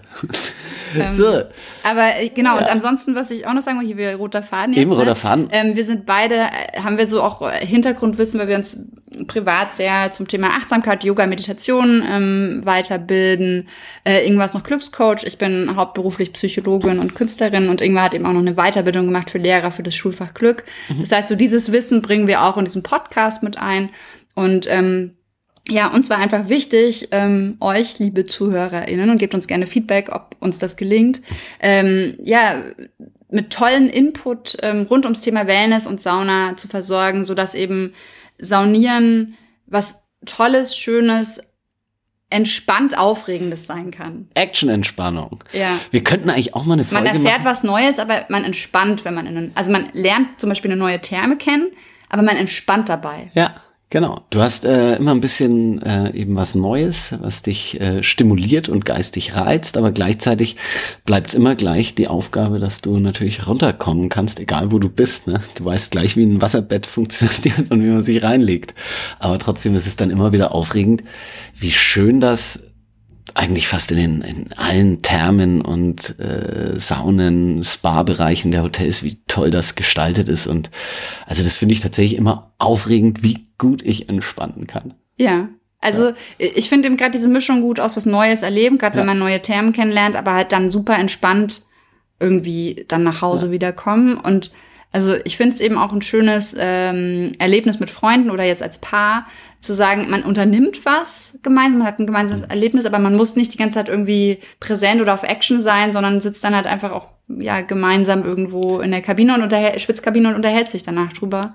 Ähm, 0.96 1.10
so. 1.10 1.42
Aber 1.82 2.18
äh, 2.18 2.30
genau, 2.30 2.56
und 2.56 2.64
ansonsten, 2.64 3.14
was 3.14 3.30
ich 3.30 3.46
auch 3.46 3.52
noch 3.52 3.62
sagen 3.62 3.78
will, 3.80 3.86
hier 3.86 3.96
wir 3.96 4.16
roter 4.16 4.42
Faden 4.42 4.72
jetzt. 4.72 4.82
Eben, 4.82 4.92
roter 4.92 5.04
ne? 5.06 5.14
Faden. 5.14 5.48
Ähm, 5.52 5.76
wir 5.76 5.84
sind 5.84 6.06
beide, 6.06 6.34
äh, 6.34 6.80
haben 6.82 6.98
wir 6.98 7.06
so 7.06 7.22
auch 7.22 7.42
äh, 7.42 7.64
Hintergrundwissen, 7.64 8.40
weil 8.40 8.48
wir 8.48 8.56
uns 8.56 8.86
privat 9.26 9.72
sehr 9.72 10.10
zum 10.10 10.28
Thema 10.28 10.56
Achtsamkeit, 10.56 11.04
Yoga, 11.04 11.26
Meditation 11.26 12.02
ähm, 12.06 12.60
weiterbilden. 12.64 13.68
Äh, 14.04 14.26
Ingwer 14.26 14.44
ist 14.44 14.54
noch 14.54 14.64
Glückscoach. 14.64 15.24
Ich 15.24 15.38
bin 15.38 15.76
hauptberuflich 15.76 16.32
Psychologin 16.32 16.98
und 16.98 17.14
Künstlerin 17.14 17.68
und 17.68 17.80
Ingwer 17.80 18.02
hat 18.02 18.14
eben 18.14 18.26
auch 18.26 18.32
noch 18.32 18.40
eine 18.40 18.54
Weiterbildung 18.54 19.06
gemacht 19.06 19.30
für 19.30 19.38
Lehrer 19.38 19.70
für 19.70 19.82
das 19.82 19.94
Schulfach 19.94 20.34
Glück. 20.34 20.64
Mhm. 20.88 21.00
Das 21.00 21.12
heißt, 21.12 21.28
so 21.28 21.34
dieses 21.34 21.72
Wissen 21.72 22.02
bringen 22.02 22.26
wir 22.26 22.42
auch 22.42 22.56
in 22.56 22.64
diesen 22.64 22.82
Podcast 22.82 23.42
mit 23.42 23.58
ein. 23.58 23.90
Und 24.34 24.66
ähm, 24.70 25.17
ja, 25.68 25.88
uns 25.88 26.08
war 26.10 26.18
einfach 26.18 26.48
wichtig, 26.48 27.08
ähm, 27.12 27.56
euch, 27.60 27.98
liebe 27.98 28.24
ZuhörerInnen, 28.24 29.10
und 29.10 29.18
gebt 29.18 29.34
uns 29.34 29.46
gerne 29.46 29.66
Feedback, 29.66 30.10
ob 30.12 30.36
uns 30.40 30.58
das 30.58 30.76
gelingt, 30.76 31.22
ähm, 31.60 32.16
ja, 32.22 32.62
mit 33.30 33.52
tollen 33.52 33.90
Input 33.90 34.56
ähm, 34.62 34.82
rund 34.88 35.04
ums 35.04 35.20
Thema 35.20 35.46
Wellness 35.46 35.86
und 35.86 36.00
Sauna 36.00 36.56
zu 36.56 36.68
versorgen, 36.68 37.24
so 37.24 37.34
dass 37.34 37.54
eben 37.54 37.92
Saunieren 38.38 39.36
was 39.66 40.04
Tolles, 40.24 40.76
Schönes, 40.76 41.40
entspannt 42.30 42.98
Aufregendes 42.98 43.66
sein 43.66 43.90
kann. 43.90 44.28
Action-Entspannung. 44.34 45.42
Ja. 45.52 45.78
Wir 45.90 46.04
könnten 46.04 46.28
eigentlich 46.30 46.54
auch 46.54 46.64
mal 46.64 46.74
eine 46.74 46.84
Folge 46.84 47.04
Man 47.04 47.14
erfährt 47.16 47.38
machen. 47.38 47.50
was 47.50 47.64
Neues, 47.64 47.98
aber 47.98 48.26
man 48.28 48.44
entspannt, 48.44 49.04
wenn 49.04 49.14
man 49.14 49.26
in 49.26 49.36
einen, 49.36 49.52
also 49.54 49.70
man 49.70 49.88
lernt 49.92 50.40
zum 50.40 50.48
Beispiel 50.48 50.70
eine 50.70 50.78
neue 50.78 51.00
Therme 51.00 51.36
kennen, 51.36 51.68
aber 52.08 52.22
man 52.22 52.36
entspannt 52.36 52.88
dabei. 52.88 53.30
Ja, 53.34 53.54
genau. 53.90 54.22
Du 54.30 54.40
hast 54.40 54.64
äh, 54.64 54.96
immer 54.96 55.12
ein 55.12 55.20
bisschen 55.20 55.82
äh, 55.82 56.12
eben 56.12 56.36
was 56.36 56.54
Neues, 56.54 57.14
was 57.20 57.42
dich 57.42 57.80
äh, 57.80 58.02
stimuliert 58.02 58.68
und 58.68 58.84
geistig 58.84 59.34
reizt, 59.34 59.76
aber 59.76 59.92
gleichzeitig 59.92 60.56
bleibt 61.04 61.28
es 61.28 61.34
immer 61.34 61.54
gleich 61.54 61.94
die 61.94 62.08
Aufgabe, 62.08 62.58
dass 62.58 62.80
du 62.80 62.98
natürlich 62.98 63.46
runterkommen 63.46 64.08
kannst, 64.08 64.40
egal 64.40 64.72
wo 64.72 64.78
du 64.78 64.88
bist. 64.88 65.26
Ne? 65.26 65.40
Du 65.54 65.64
weißt 65.64 65.90
gleich, 65.90 66.16
wie 66.16 66.24
ein 66.24 66.42
Wasserbett 66.42 66.86
funktioniert 66.98 67.70
und 67.70 67.82
wie 67.82 67.90
man 67.90 68.02
sich 68.02 68.22
reinlegt. 68.22 68.74
Aber 69.18 69.38
trotzdem 69.38 69.74
ist 69.74 69.86
es 69.86 69.96
dann 69.96 70.10
immer 70.10 70.32
wieder 70.32 70.54
aufregend, 70.54 71.02
wie 71.54 71.70
schön 71.70 72.20
das 72.20 72.60
eigentlich 73.38 73.68
fast 73.68 73.92
in, 73.92 73.98
den, 73.98 74.20
in 74.22 74.52
allen 74.54 75.00
Thermen 75.02 75.62
und 75.62 76.18
äh, 76.18 76.78
Saunen, 76.80 77.62
Spa-Bereichen 77.62 78.50
der 78.50 78.64
Hotels, 78.64 79.04
wie 79.04 79.22
toll 79.28 79.52
das 79.52 79.76
gestaltet 79.76 80.28
ist. 80.28 80.48
Und 80.48 80.70
also 81.24 81.44
das 81.44 81.56
finde 81.56 81.74
ich 81.74 81.80
tatsächlich 81.80 82.18
immer 82.18 82.52
aufregend, 82.58 83.22
wie 83.22 83.46
gut 83.56 83.80
ich 83.82 84.08
entspannen 84.08 84.66
kann. 84.66 84.94
Ja. 85.16 85.48
Also 85.80 86.12
ich 86.38 86.68
finde 86.68 86.88
eben 86.88 86.96
gerade 86.96 87.12
diese 87.12 87.28
Mischung 87.28 87.60
gut 87.60 87.78
aus, 87.78 87.96
was 87.96 88.04
Neues 88.04 88.42
erleben, 88.42 88.78
gerade 88.78 88.96
wenn 88.96 89.06
man 89.06 89.20
neue 89.20 89.40
Thermen 89.40 89.72
kennenlernt, 89.72 90.16
aber 90.16 90.34
halt 90.34 90.50
dann 90.50 90.72
super 90.72 90.98
entspannt 90.98 91.62
irgendwie 92.18 92.84
dann 92.88 93.04
nach 93.04 93.22
Hause 93.22 93.52
wieder 93.52 93.72
kommen. 93.72 94.16
Und 94.16 94.50
also 94.92 95.14
ich 95.24 95.36
finde 95.36 95.54
es 95.54 95.60
eben 95.60 95.76
auch 95.78 95.92
ein 95.92 96.02
schönes 96.02 96.56
ähm, 96.58 97.32
Erlebnis 97.38 97.78
mit 97.80 97.90
Freunden 97.90 98.30
oder 98.30 98.44
jetzt 98.44 98.62
als 98.62 98.78
Paar, 98.78 99.26
zu 99.60 99.74
sagen, 99.74 100.08
man 100.08 100.22
unternimmt 100.22 100.84
was 100.86 101.38
gemeinsam, 101.42 101.78
man 101.80 101.88
hat 101.88 101.98
ein 101.98 102.06
gemeinsames 102.06 102.48
Erlebnis, 102.48 102.86
aber 102.86 102.98
man 103.00 103.16
muss 103.16 103.34
nicht 103.36 103.52
die 103.52 103.58
ganze 103.58 103.74
Zeit 103.74 103.88
irgendwie 103.88 104.38
präsent 104.60 105.00
oder 105.00 105.14
auf 105.14 105.24
Action 105.24 105.60
sein, 105.60 105.92
sondern 105.92 106.20
sitzt 106.20 106.44
dann 106.44 106.54
halt 106.54 106.66
einfach 106.66 106.92
auch 106.92 107.08
ja 107.28 107.60
gemeinsam 107.60 108.24
irgendwo 108.24 108.80
in 108.80 108.90
der 108.92 109.02
Kabine 109.02 109.34
und 109.34 109.42
unterhält, 109.42 109.80
Schwitzkabine 109.80 110.28
und 110.28 110.34
unterhält 110.36 110.68
sich 110.68 110.82
danach 110.84 111.12
drüber. 111.12 111.54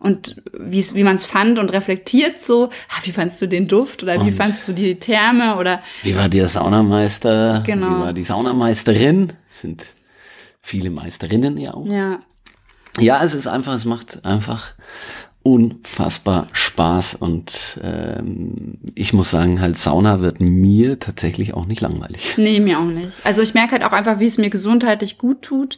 Und 0.00 0.42
wie's, 0.52 0.94
wie 0.94 1.04
man 1.04 1.16
es 1.16 1.24
fand 1.24 1.58
und 1.58 1.72
reflektiert 1.72 2.38
so, 2.40 2.66
ah, 2.90 3.00
wie 3.04 3.12
fandst 3.12 3.40
du 3.40 3.46
den 3.46 3.68
Duft 3.68 4.02
oder 4.02 4.16
wie 4.16 4.30
Und- 4.30 4.32
fandst 4.34 4.66
du 4.68 4.72
die 4.72 4.98
Therme 4.98 5.56
oder 5.56 5.80
Wie 6.02 6.14
war 6.16 6.28
der 6.28 6.48
Saunameister? 6.48 7.62
Genau. 7.64 7.86
Wie 7.86 8.00
war 8.02 8.12
die 8.12 8.24
Saunameisterin? 8.24 9.32
Sind 9.48 9.84
viele 10.60 10.90
Meisterinnen 10.90 11.56
ja 11.56 11.72
auch. 11.74 11.86
ja. 11.86 12.18
Ja, 12.98 13.22
es 13.22 13.34
ist 13.34 13.46
einfach, 13.46 13.74
es 13.74 13.84
macht 13.84 14.24
einfach 14.24 14.74
unfassbar 15.44 16.48
Spaß 16.52 17.16
und 17.16 17.78
ähm, 17.84 18.78
ich 18.94 19.12
muss 19.12 19.30
sagen, 19.30 19.60
halt 19.60 19.76
Sauna 19.76 20.20
wird 20.20 20.40
mir 20.40 20.98
tatsächlich 20.98 21.52
auch 21.52 21.66
nicht 21.66 21.82
langweilig. 21.82 22.34
Nee, 22.38 22.60
mir 22.60 22.78
auch 22.78 22.84
nicht. 22.84 23.12
Also 23.24 23.42
ich 23.42 23.52
merke 23.52 23.72
halt 23.72 23.84
auch 23.84 23.92
einfach, 23.92 24.18
wie 24.20 24.26
es 24.26 24.38
mir 24.38 24.48
gesundheitlich 24.48 25.18
gut 25.18 25.42
tut. 25.42 25.76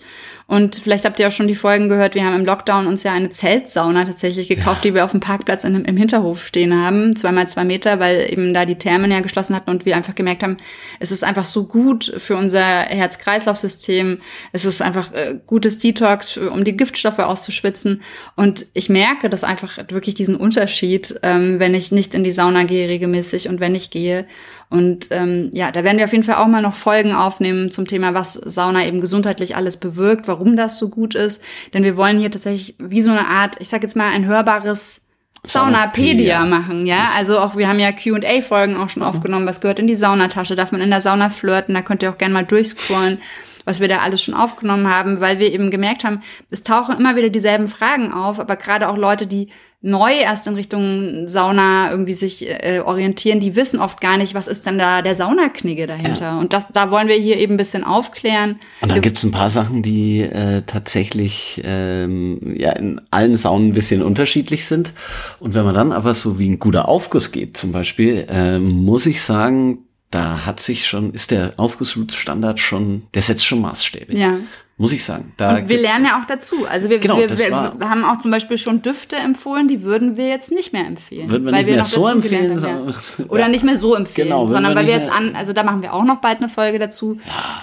Und 0.49 0.77
vielleicht 0.77 1.05
habt 1.05 1.19
ihr 1.19 1.27
auch 1.27 1.33
schon 1.33 1.49
die 1.49 1.57
Folgen 1.57 1.89
gehört, 1.89 2.15
wir 2.15 2.25
haben 2.25 2.37
im 2.37 2.45
Lockdown 2.45 2.87
uns 2.87 3.03
ja 3.03 3.13
eine 3.13 3.31
Zeltsauna 3.31 4.05
tatsächlich 4.05 4.47
gekauft, 4.47 4.85
die 4.85 4.95
wir 4.95 5.05
auf 5.05 5.11
dem 5.11 5.19
Parkplatz 5.19 5.65
in, 5.65 5.85
im 5.85 5.97
Hinterhof 5.97 6.47
stehen 6.47 6.73
haben, 6.73 7.17
zweimal 7.17 7.49
zwei 7.49 7.65
Meter, 7.65 7.99
weil 7.99 8.31
eben 8.31 8.55
da 8.55 8.65
die 8.65 8.77
Thermen 8.77 9.11
ja 9.11 9.19
geschlossen 9.19 9.57
hatten 9.57 9.71
und 9.71 9.85
wir 9.85 9.97
einfach 9.97 10.15
gemerkt 10.15 10.45
haben, 10.45 10.57
es 11.01 11.11
ist 11.11 11.25
einfach 11.25 11.45
so 11.45 11.65
gut 11.65 12.15
für 12.19 12.37
unser 12.37 12.61
Herz-Kreislauf-System. 12.61 14.21
Es 14.53 14.65
ist 14.65 14.83
einfach 14.83 15.13
äh, 15.13 15.41
gutes 15.47 15.79
Detox, 15.79 16.37
um 16.37 16.63
die 16.63 16.77
Giftstoffe 16.77 17.19
auszuschwitzen. 17.19 18.03
Und 18.37 18.67
ich 18.73 18.89
merke 18.89 19.29
das 19.29 19.43
einfach 19.43 19.56
wirklich 19.63 20.15
diesen 20.15 20.37
Unterschied, 20.37 21.19
ähm, 21.23 21.59
wenn 21.59 21.75
ich 21.75 21.93
nicht 21.93 22.15
in 22.15 22.25
die 22.25 22.31
Sauna 22.31 22.65
gehe 22.65 22.89
regelmäßig 22.89 23.49
und 23.49 23.61
wenn 23.61 23.75
ich 23.75 23.91
gehe. 23.91 24.27
Und 24.69 25.09
ähm, 25.11 25.51
ja, 25.53 25.71
da 25.71 25.85
werden 25.85 25.99
wir 25.99 26.05
auf 26.05 26.13
jeden 26.13 26.25
Fall 26.25 26.37
auch 26.37 26.49
mal 26.49 26.63
noch 26.63 26.75
Folgen 26.75 27.13
aufnehmen 27.13 27.71
zum 27.71 27.87
Thema, 27.87 28.15
was 28.15 28.35
Sauna 28.35 28.85
eben 28.85 29.01
gesundheitlich 29.01 29.55
alles 29.57 29.77
bewirkt, 29.77 30.27
warum 30.27 30.57
das 30.57 30.79
so 30.79 30.89
gut 30.89 31.15
ist. 31.15 31.43
Denn 31.73 31.85
wir 31.85 31.97
wollen 31.97 32.19
hier 32.19 32.31
tatsächlich 32.31 32.75
wie 32.79 33.01
so 33.01 33.11
eine 33.11 33.29
Art, 33.29 33.57
ich 33.61 33.69
sag 33.69 33.83
jetzt 33.83 33.97
mal, 33.97 34.11
ein 34.11 34.27
hörbares 34.27 35.03
Saunapedia. 35.45 36.39
Saunapedia 36.39 36.45
machen, 36.45 36.87
ja. 36.87 37.11
Also 37.17 37.39
auch, 37.39 37.57
wir 37.57 37.69
haben 37.69 37.79
ja 37.79 37.93
Q&A-Folgen 37.93 38.77
auch 38.77 38.89
schon 38.89 39.03
aufgenommen, 39.03 39.47
was 39.47 39.61
gehört 39.61 39.79
in 39.79 39.87
die 39.87 39.95
Saunatasche, 39.95 40.57
darf 40.57 40.73
man 40.73 40.81
in 40.81 40.91
der 40.91 41.01
Sauna 41.01 41.31
flirten, 41.31 41.75
da 41.75 41.83
könnt 41.83 42.03
ihr 42.03 42.11
auch 42.11 42.19
gerne 42.19 42.35
mal 42.35 42.45
durchscrollen, 42.45 43.19
was 43.67 43.81
wir 43.81 43.89
da 43.89 43.99
alles 43.99 44.23
schon 44.23 44.33
aufgenommen 44.33 44.89
haben, 44.89 45.21
weil 45.21 45.39
wir 45.39 45.53
eben 45.53 45.71
gemerkt 45.71 46.05
haben, 46.05 46.23
es 46.51 46.63
tauchen 46.63 46.99
immer 46.99 47.17
wieder 47.17 47.29
dieselben 47.29 47.69
Fragen 47.69 48.13
auf, 48.13 48.41
aber 48.41 48.57
gerade 48.57 48.89
auch 48.89 48.97
Leute, 48.97 49.27
die 49.27 49.49
neu 49.83 50.15
erst 50.15 50.47
in 50.49 50.55
Richtung 50.55 51.29
Sauna 51.29 51.91
irgendwie 51.91 52.13
sich 52.13 52.49
äh, 52.49 52.81
orientieren, 52.85 53.41
die 53.41 53.55
wissen 53.55 53.79
oft 53.79 54.01
gar 54.01 54.17
nicht, 54.17 54.35
was 54.35 54.49
ist 54.49 54.67
denn 54.67 54.79
da 54.79 55.03
der 55.03 55.15
Saunaknigge 55.15 55.87
dahinter. 55.87 56.39
Und 56.39 56.53
das, 56.53 56.69
da 56.73 56.91
wollen 56.91 57.09
wir 57.09 57.15
hier 57.15 57.39
eben 57.39 57.55
ein 57.55 57.59
bisschen 57.59 57.85
aufklären. 57.85 58.59
Und 58.81 58.91
dann 58.91 59.01
gibt's 59.01 59.23
ein 59.23 59.31
paar 59.31 59.51
Sachen, 59.51 59.83
die 59.83 60.23
äh, 60.23 60.63
tatsächlich 60.67 61.61
ähm, 61.65 62.57
ja 62.59 62.73
in 62.73 63.01
allen 63.11 63.37
Saunen 63.37 63.69
ein 63.69 63.75
bisschen 63.75 64.03
unterschiedlich 64.03 64.65
sind. 64.65 64.93
Und 65.39 65.55
wenn 65.55 65.65
man 65.65 65.75
dann 65.75 65.93
aber 65.93 66.15
so 66.15 66.39
wie 66.39 66.49
ein 66.49 66.59
guter 66.59 66.89
Aufguss 66.89 67.31
geht, 67.31 67.57
zum 67.57 67.71
Beispiel, 67.71 68.27
ähm, 68.29 68.85
muss 68.85 69.07
ich 69.07 69.23
sagen, 69.23 69.86
da 70.11 70.47
hat 70.47 70.61
sich 70.61 70.87
schon, 70.87 71.13
ist 71.13 71.31
der 71.31 71.55
Aufgussstandard 71.57 72.61
schon, 72.61 73.07
der 73.15 73.23
setzt 73.23 73.45
schon 73.45 73.61
Maßstäbe. 73.61 74.17
Ja. 74.17 74.39
Muss 74.79 74.93
ich 74.93 75.03
sagen. 75.05 75.33
Da 75.39 75.57
Und 75.57 75.71
wir 75.71 75.81
lernen 75.81 76.05
ja 76.05 76.21
auch 76.21 76.27
dazu. 76.27 76.67
Also 76.69 76.91
wir, 76.91 76.99
Genau, 76.99 77.17
wir, 77.17 77.31
wir, 77.31 77.39
wir 77.79 77.89
haben 77.89 78.05
auch 78.05 78.19
zum 78.19 78.31
Beispiel 78.31 78.59
schon 78.59 78.83
Düfte 78.83 79.17
empfohlen, 79.17 79.69
die 79.69 79.83
würden 79.83 80.19
wir 80.19 80.29
jetzt 80.29 80.51
nicht 80.53 80.75
mehr 80.75 80.85
empfehlen. 80.87 81.31
Würden 81.31 81.47
wir 81.47 81.53
weil 81.53 81.61
nicht 81.65 81.69
mehr 81.71 81.79
noch 81.79 81.85
so 81.87 82.07
empfehlen, 82.09 82.63
haben, 82.63 82.89
ja. 83.19 83.25
Oder 83.29 83.41
Ja. 83.41 83.49
nicht 83.49 83.65
mehr 83.65 83.79
so 83.79 83.95
empfehlen, 83.95 84.29
Genau, 84.29 84.49
sondern 84.49 84.73
wir 84.75 84.77
weil 84.81 84.87
wir 84.87 84.93
jetzt 84.95 85.07
mehr- 85.07 85.15
an, 85.17 85.35
also 85.35 85.55
da 85.55 85.63
machen 85.63 85.81
wir 85.81 85.95
auch 85.95 86.05
noch 86.05 86.17
bald 86.17 86.41
eine 86.41 86.51
Folge 86.51 86.79
dazu. 86.79 87.17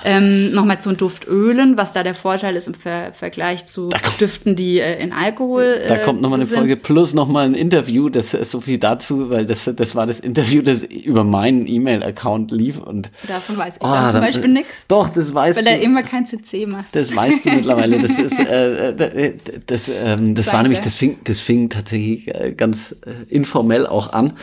ähm, 0.03 0.53
Nochmal 0.55 0.81
zu 0.81 0.93
Duftölen, 0.93 1.77
was 1.77 1.93
da 1.93 2.01
der 2.01 2.15
Vorteil 2.15 2.55
ist 2.55 2.67
im 2.67 2.73
Ver 2.73 3.13
Vergleich 3.13 3.67
zu 3.67 3.89
Düften, 4.19 4.55
die 4.55 4.79
äh, 4.79 4.99
in 5.03 5.13
Alkohol 5.13 5.83
Da 5.87 5.97
äh, 5.97 6.03
kommt 6.03 6.19
nochmal 6.19 6.39
eine 6.39 6.45
sind. 6.47 6.57
Folge 6.57 6.77
plus 6.77 7.13
nochmal 7.13 7.45
ein 7.45 7.53
Interview, 7.53 8.09
das 8.09 8.33
ist 8.33 8.49
so 8.49 8.59
viel 8.59 8.79
dazu, 8.79 9.29
weil 9.29 9.45
das, 9.45 9.69
das 9.75 9.93
war 9.93 10.07
das 10.07 10.19
Interview, 10.19 10.63
das 10.63 10.81
über 10.81 11.23
meinen 11.23 11.67
E-Mail-Account 11.67 12.51
lief 12.51 12.79
und 12.79 13.11
Davon 13.27 13.55
weiß 13.55 13.75
ich 13.77 13.83
Ah, 13.83 14.01
dann 14.05 14.11
zum 14.13 14.21
Beispiel 14.21 14.49
nichts, 14.49 14.85
Doch, 14.87 15.09
das 15.09 15.31
weißt 15.31 15.59
weil 15.59 15.65
du. 15.65 15.69
er 15.69 15.81
immer 15.81 16.01
kein 16.01 16.25
CC 16.25 16.65
macht. 16.65 16.85
Das 17.03 17.15
weißt 17.15 17.45
du 17.45 17.51
mittlerweile. 17.51 17.99
Das 17.99 18.17
ist, 18.17 18.39
äh, 18.39 18.89
äh, 18.91 19.33
das, 19.65 19.89
ähm, 19.89 20.35
das 20.35 20.53
war 20.53 20.63
nämlich, 20.63 20.79
das 20.79 20.95
fing, 20.95 21.17
das 21.23 21.41
fing 21.41 21.69
tatsächlich 21.69 22.33
äh, 22.33 22.53
ganz 22.55 22.95
äh, 23.05 23.29
informell 23.29 23.85
auch 23.85 24.13
an. 24.13 24.33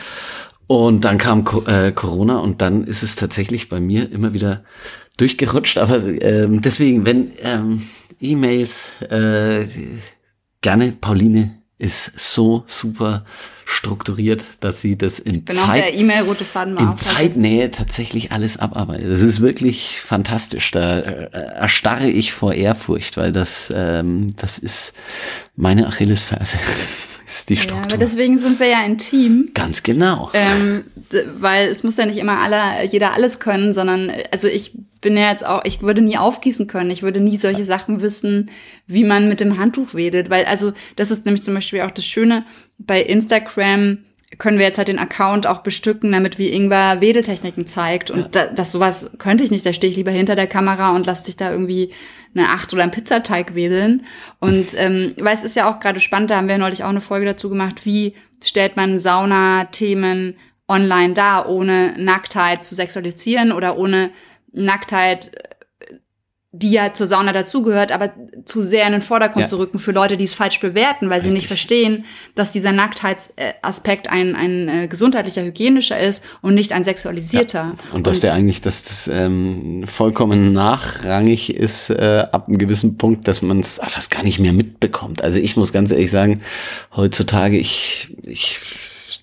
Und 0.67 1.03
dann 1.03 1.17
kam 1.17 1.43
äh, 1.67 1.91
Corona 1.91 2.39
und 2.39 2.61
dann 2.61 2.85
ist 2.85 3.03
es 3.03 3.15
tatsächlich 3.15 3.67
bei 3.67 3.79
mir 3.79 4.11
immer 4.11 4.33
wieder 4.33 4.63
durchgerutscht. 5.17 5.77
Aber 5.77 6.05
ähm, 6.05 6.61
deswegen, 6.61 7.05
wenn 7.05 7.31
ähm, 7.41 7.81
E-Mails 8.19 8.83
äh, 9.09 9.65
gerne, 10.61 10.93
Pauline 10.93 11.60
ist 11.81 12.11
so 12.19 12.63
super 12.67 13.25
strukturiert, 13.65 14.43
dass 14.59 14.81
sie 14.81 14.97
das 14.97 15.19
in 15.19 15.45
auch 15.49 15.53
Zeit 15.53 15.83
der 15.83 15.93
E-Mail-rote 15.95 16.43
Faden 16.43 16.73
mal 16.73 16.91
in. 16.91 16.97
Zeitnähe 16.97 17.71
tatsächlich 17.71 18.31
alles 18.31 18.57
abarbeitet. 18.57 19.09
Das 19.09 19.21
ist 19.21 19.41
wirklich 19.41 20.01
fantastisch. 20.01 20.71
Da 20.71 20.99
äh, 20.99 21.29
erstarre 21.31 22.09
ich 22.09 22.33
vor 22.33 22.53
Ehrfurcht, 22.53 23.17
weil 23.17 23.31
das, 23.31 23.71
ähm, 23.73 24.35
das 24.35 24.57
ist 24.57 24.93
meine 25.55 25.87
Achillesferse. 25.87 26.57
ist 27.27 27.49
die 27.49 27.55
Ja, 27.55 27.61
aber 27.61 27.69
Struktur. 27.71 27.97
deswegen 27.99 28.37
sind 28.37 28.59
wir 28.59 28.67
ja 28.67 28.79
ein 28.79 28.97
Team. 28.97 29.51
Ganz 29.53 29.83
genau. 29.83 30.29
Ähm, 30.33 30.83
weil 31.37 31.69
es 31.69 31.83
muss 31.83 31.97
ja 31.97 32.05
nicht 32.05 32.17
immer 32.19 32.39
alle, 32.39 32.85
jeder 32.89 33.13
alles 33.13 33.39
können, 33.39 33.73
sondern 33.73 34.09
äh, 34.09 34.25
also 34.31 34.47
ich 34.47 34.73
bin 35.01 35.17
ja 35.17 35.29
jetzt 35.29 35.45
auch, 35.45 35.65
ich 35.65 35.81
würde 35.81 36.01
nie 36.01 36.17
aufgießen 36.17 36.67
können, 36.67 36.91
ich 36.91 37.01
würde 37.01 37.19
nie 37.19 37.37
solche 37.37 37.65
Sachen 37.65 38.01
wissen, 38.01 38.49
wie 38.87 39.03
man 39.03 39.27
mit 39.27 39.39
dem 39.39 39.57
Handtuch 39.57 39.93
wedelt, 39.93 40.29
weil 40.29 40.45
also 40.45 40.73
das 40.95 41.11
ist 41.11 41.25
nämlich 41.25 41.43
zum 41.43 41.55
Beispiel 41.55 41.81
auch 41.81 41.91
das 41.91 42.05
Schöne. 42.05 42.45
Bei 42.77 43.01
Instagram 43.01 43.99
können 44.37 44.59
wir 44.59 44.65
jetzt 44.65 44.77
halt 44.77 44.87
den 44.87 44.99
Account 44.99 45.45
auch 45.45 45.59
bestücken, 45.59 46.11
damit 46.11 46.37
wie 46.37 46.49
Ingwer 46.49 47.01
Wedeltechniken 47.01 47.67
zeigt. 47.67 48.11
Und 48.11 48.35
da, 48.35 48.45
das 48.45 48.71
sowas 48.71 49.11
könnte 49.17 49.43
ich 49.43 49.51
nicht, 49.51 49.65
da 49.65 49.73
stehe 49.73 49.91
ich 49.91 49.97
lieber 49.97 50.11
hinter 50.11 50.35
der 50.35 50.47
Kamera 50.47 50.95
und 50.95 51.05
lass 51.05 51.23
dich 51.23 51.35
da 51.35 51.51
irgendwie 51.51 51.91
eine 52.33 52.49
Acht 52.49 52.71
oder 52.71 52.83
einen 52.83 52.93
Pizzateig 52.93 53.55
wedeln. 53.55 54.03
Und 54.39 54.73
ähm, 54.77 55.13
weil 55.19 55.35
es 55.35 55.43
ist 55.43 55.55
ja 55.55 55.69
auch 55.69 55.79
gerade 55.79 55.99
spannend, 55.99 56.31
da 56.31 56.37
haben 56.37 56.47
wir 56.47 56.57
neulich 56.57 56.83
auch 56.83 56.89
eine 56.89 57.01
Folge 57.01 57.25
dazu 57.25 57.49
gemacht, 57.49 57.85
wie 57.85 58.15
stellt 58.43 58.77
man 58.77 58.99
Sauna-Themen 58.99 60.35
online 60.67 61.13
dar, 61.13 61.49
ohne 61.49 61.93
Nacktheit 61.97 62.63
zu 62.63 62.75
sexualisieren 62.75 63.51
oder 63.51 63.77
ohne 63.77 64.11
Nacktheit, 64.53 65.31
die 66.53 66.71
ja 66.71 66.93
zur 66.93 67.07
Sauna 67.07 67.31
dazugehört, 67.31 67.93
aber 67.93 68.11
zu 68.43 68.61
sehr 68.61 68.85
in 68.85 68.91
den 68.91 69.01
Vordergrund 69.01 69.43
Ja. 69.43 69.47
zu 69.47 69.57
rücken 69.57 69.79
für 69.79 69.93
Leute, 69.93 70.17
die 70.17 70.25
es 70.25 70.33
falsch 70.33 70.59
bewerten, 70.59 71.09
weil 71.09 71.21
sie 71.21 71.29
nicht 71.29 71.47
verstehen, 71.47 72.03
dass 72.35 72.51
dieser 72.51 72.73
Nacktheitsaspekt 72.73 74.09
ein, 74.09 74.35
ein 74.35 74.67
äh, 74.67 74.87
gesundheitlicher, 74.89 75.43
hygienischer 75.43 75.97
ist 75.97 76.21
und 76.41 76.53
nicht 76.53 76.73
ein 76.73 76.83
sexualisierter. 76.83 77.75
Und 77.93 78.05
dass 78.05 78.19
der 78.19 78.33
eigentlich, 78.33 78.59
dass 78.59 78.83
das 78.83 79.07
ähm, 79.07 79.83
vollkommen 79.85 80.51
nachrangig 80.51 81.55
ist 81.55 81.89
äh, 81.89 82.25
ab 82.29 82.49
einem 82.49 82.57
gewissen 82.57 82.97
Punkt, 82.97 83.29
dass 83.29 83.41
man 83.41 83.61
es 83.61 83.79
fast 83.87 84.11
gar 84.11 84.23
nicht 84.23 84.39
mehr 84.39 84.51
mitbekommt. 84.51 85.23
Also 85.23 85.39
ich 85.39 85.55
muss 85.55 85.71
ganz 85.71 85.91
ehrlich 85.91 86.11
sagen, 86.11 86.41
heutzutage 86.93 87.57
ich 87.57 88.13
ich 88.25 88.59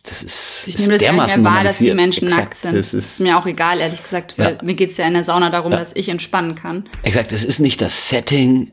das 0.09 0.23
ist, 0.23 0.65
Ich 0.67 0.79
nehme 0.79 0.93
das 0.95 1.03
gar 1.03 1.13
nicht 1.13 1.37
mehr 1.37 1.45
wahr, 1.45 1.65
dass 1.65 1.79
die. 1.79 1.93
Menschen 1.95 2.29
Exakt, 2.29 2.43
nackt 2.45 2.55
sind. 2.57 2.75
Das 2.77 2.95
ist, 2.95 3.05
ist 3.13 3.21
mir 3.21 3.39
auch 3.39 3.47
egal, 3.47 3.79
ehrlich 3.81 4.03
gesagt, 4.03 4.39
weil 4.39 4.53
Ja. 4.55 4.59
mir 4.65 4.75
geht's 4.75 4.97
ja 4.97 5.07
in 5.07 5.15
der 5.15 5.25
Sauna 5.25 5.51
darum, 5.51 5.73
Ja. 5.73 5.79
dass 5.79 5.95
ich 5.95 6.09
entspannen 6.09 6.55
kann. 6.55 6.85
exakt, 7.03 7.33
es 7.33 7.45
ist 7.45 7.59
nicht 7.61 7.81
das 7.81 8.09
Setting, 8.09 8.73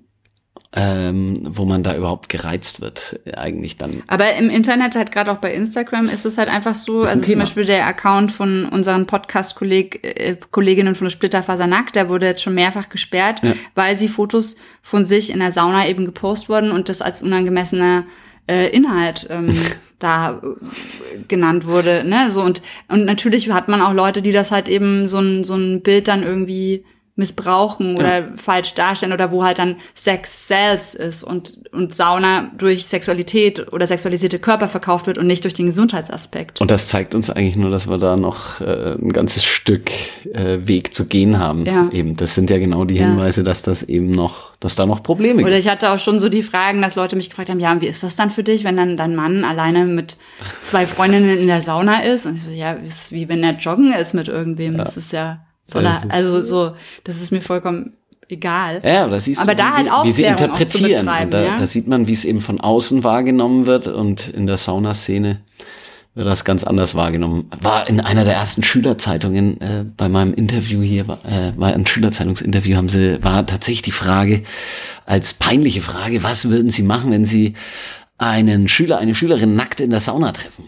ähm, 0.77 1.43
wo 1.49 1.63
man 1.63 1.83
da 1.83 1.95
überhaupt 1.95 2.27
gereizt 2.27 2.81
wird, 2.81 3.17
eigentlich 3.37 3.77
dann. 3.77 4.03
Aber 4.07 4.33
im 4.35 4.49
Internet, 4.49 4.95
halt 4.95 5.09
gerade 5.11 5.31
auch 5.31 5.37
bei 5.37 5.53
Instagram, 5.53 6.09
ist 6.09 6.25
es 6.25 6.37
halt 6.37 6.49
einfach 6.49 6.75
so, 6.75 7.01
ein 7.03 7.07
also 7.07 7.19
zum 7.21 7.29
Thema. 7.29 7.43
Beispiel 7.43 7.63
der 7.63 7.85
Account 7.87 8.31
von 8.33 8.65
unseren 8.67 9.05
Podcast-Kolleginnen 9.07 10.93
äh, 10.93 10.95
von 10.95 11.09
Splitterfaser 11.09 11.67
Nackt, 11.67 11.95
der 11.95 12.09
wurde 12.09 12.25
jetzt 12.25 12.41
schon 12.41 12.55
mehrfach 12.55 12.89
gesperrt, 12.89 13.39
Ja. 13.41 13.53
weil 13.73 13.95
sie 13.95 14.09
Fotos 14.09 14.57
von 14.81 15.05
sich 15.05 15.31
in 15.31 15.39
der 15.39 15.51
Sauna 15.53 15.87
eben 15.87 16.05
gepostet 16.05 16.49
wurden 16.49 16.71
und 16.71 16.89
das 16.89 17.01
als 17.01 17.21
unangemessener 17.21 18.03
äh, 18.47 18.69
Inhalt 18.69 19.27
ähm, 19.29 19.55
da 19.99 20.41
äh, 20.41 21.17
genannt 21.27 21.65
wurde. 21.65 22.03
Ne? 22.03 22.31
So 22.31 22.41
und, 22.41 22.61
und 22.87 23.05
natürlich 23.05 23.49
hat 23.49 23.67
man 23.67 23.81
auch 23.81 23.93
Leute, 23.93 24.21
die 24.21 24.31
das 24.31 24.51
halt 24.51 24.69
eben 24.69 25.07
so 25.07 25.19
ein, 25.19 25.43
so 25.43 25.55
ein 25.55 25.81
Bild 25.81 26.07
dann 26.07 26.23
irgendwie 26.23 26.83
missbrauchen 27.17 27.95
oder 27.95 28.29
falsch 28.35 28.73
darstellen 28.73 29.13
oder 29.13 29.31
wo 29.31 29.43
halt 29.43 29.57
dann 29.57 29.77
Sex 29.93 30.49
Sales 30.49 30.95
ist 30.95 31.23
und, 31.23 31.61
und 31.71 31.95
Sauna 31.95 32.51
durch 32.57 32.87
Sexualität 32.87 33.71
oder 33.71 33.87
sexualisierte 33.87 34.37
Körper 34.37 34.67
verkauft 34.67 35.07
wird 35.07 35.17
und 35.17 35.25
nicht 35.25 35.45
durch 35.45 35.53
den 35.53 35.67
Gesundheitsaspekt. 35.67 36.59
Und 36.59 36.71
das 36.71 36.89
zeigt 36.89 37.15
uns 37.15 37.29
eigentlich 37.29 37.55
nur, 37.55 37.71
dass 37.71 37.87
wir 37.87 37.97
da 37.97 38.17
noch 38.17 38.59
äh, 38.59 38.95
ein 39.01 39.13
ganzes 39.13 39.45
Stück 39.45 39.89
äh, 40.33 40.57
Weg 40.67 40.93
zu 40.93 41.07
gehen 41.07 41.39
haben. 41.39 41.63
Ja. 41.65 41.89
Eben, 41.93 42.17
das 42.17 42.35
sind 42.35 42.49
ja 42.49 42.57
genau 42.57 42.83
die 42.83 42.95
Ja. 42.95 43.05
Hinweise, 43.05 43.43
dass 43.43 43.61
das 43.61 43.83
eben 43.83 44.07
noch, 44.07 44.51
dass 44.59 44.75
da 44.75 44.85
noch 44.85 45.01
Probleme 45.01 45.41
Oder 45.41 45.51
gibt. 45.51 45.65
ich 45.65 45.71
hatte 45.71 45.91
auch 45.91 45.99
schon 45.99 46.19
so 46.19 46.27
die 46.27 46.43
Fragen, 46.43 46.81
dass 46.81 46.95
Leute 46.95 47.15
mich 47.15 47.29
gefragt 47.29 47.49
haben, 47.49 47.61
ja, 47.61 47.71
und 47.71 47.81
wie 47.81 47.87
ist 47.87 48.03
das 48.03 48.17
dann 48.17 48.29
für 48.29 48.43
dich, 48.43 48.65
wenn 48.65 48.75
dann 48.75 48.97
dein 48.97 49.15
Mann 49.15 49.45
alleine 49.45 49.85
mit 49.85 50.17
zwei 50.63 50.85
Freundinnen 50.85 51.37
in 51.37 51.47
der 51.47 51.61
Sauna 51.61 52.03
ist? 52.03 52.25
Und 52.25 52.35
ich 52.35 52.43
so, 52.43 52.51
ja, 52.51 52.73
ist 52.73 53.13
wie 53.13 53.29
wenn 53.29 53.41
er 53.41 53.53
joggen 53.53 53.93
ist 53.93 54.13
mit 54.13 54.27
irgendwem. 54.27 54.75
Das 54.75 54.97
ist 54.97 55.13
ja, 55.13 55.44
er, 55.73 56.03
ist- 56.03 56.11
also 56.11 56.43
so, 56.43 56.75
das 57.03 57.21
ist 57.21 57.31
mir 57.31 57.41
vollkommen 57.41 57.93
egal. 58.27 58.81
Ja, 58.83 59.03
aber 59.03 59.15
da 59.15 59.21
siehst 59.21 59.41
Aber 59.41 59.53
du, 59.55 59.57
da 59.63 59.73
halt 59.73 59.87
wie, 59.87 60.07
wie 60.07 60.11
sie 60.13 60.27
Aufklärung 60.29 60.53
auch 60.53 60.57
zu 60.57 60.77
interpretieren. 60.77 61.07
und 61.25 61.31
da, 61.33 61.43
ja. 61.43 61.55
da 61.57 61.67
sieht 61.67 61.87
man, 61.87 62.07
wie 62.07 62.13
es 62.13 62.25
eben 62.25 62.41
von 62.41 62.59
außen 62.59 63.03
wahrgenommen 63.03 63.65
wird 63.65 63.87
und 63.87 64.27
in 64.29 64.47
der 64.47 64.57
Saunaszene 64.57 65.41
wird 66.15 66.27
das 66.27 66.45
ganz 66.45 66.63
anders 66.63 66.95
wahrgenommen. 66.95 67.49
War 67.61 67.89
in 67.89 67.99
einer 67.99 68.23
der 68.23 68.35
ersten 68.35 68.63
Schülerzeitungen 68.63 69.59
äh, 69.59 69.85
bei 69.97 70.07
meinem 70.07 70.33
Interview 70.33 70.81
hier, 70.81 71.07
war, 71.09 71.19
äh, 71.25 71.51
war 71.57 71.73
ein 71.73 71.85
Schülerzeitungsinterview, 71.85 72.77
haben 72.77 72.87
sie, 72.89 73.21
war 73.23 73.45
tatsächlich 73.45 73.81
die 73.81 73.91
Frage, 73.91 74.43
als 75.05 75.33
peinliche 75.33 75.81
Frage, 75.81 76.23
was 76.23 76.49
würden 76.49 76.69
sie 76.69 76.83
machen, 76.83 77.11
wenn 77.11 77.25
sie 77.25 77.53
einen 78.17 78.69
Schüler, 78.69 78.97
eine 78.97 79.13
Schülerin 79.13 79.55
nackt 79.55 79.81
in 79.81 79.89
der 79.89 79.99
Sauna 79.99 80.31
treffen? 80.31 80.63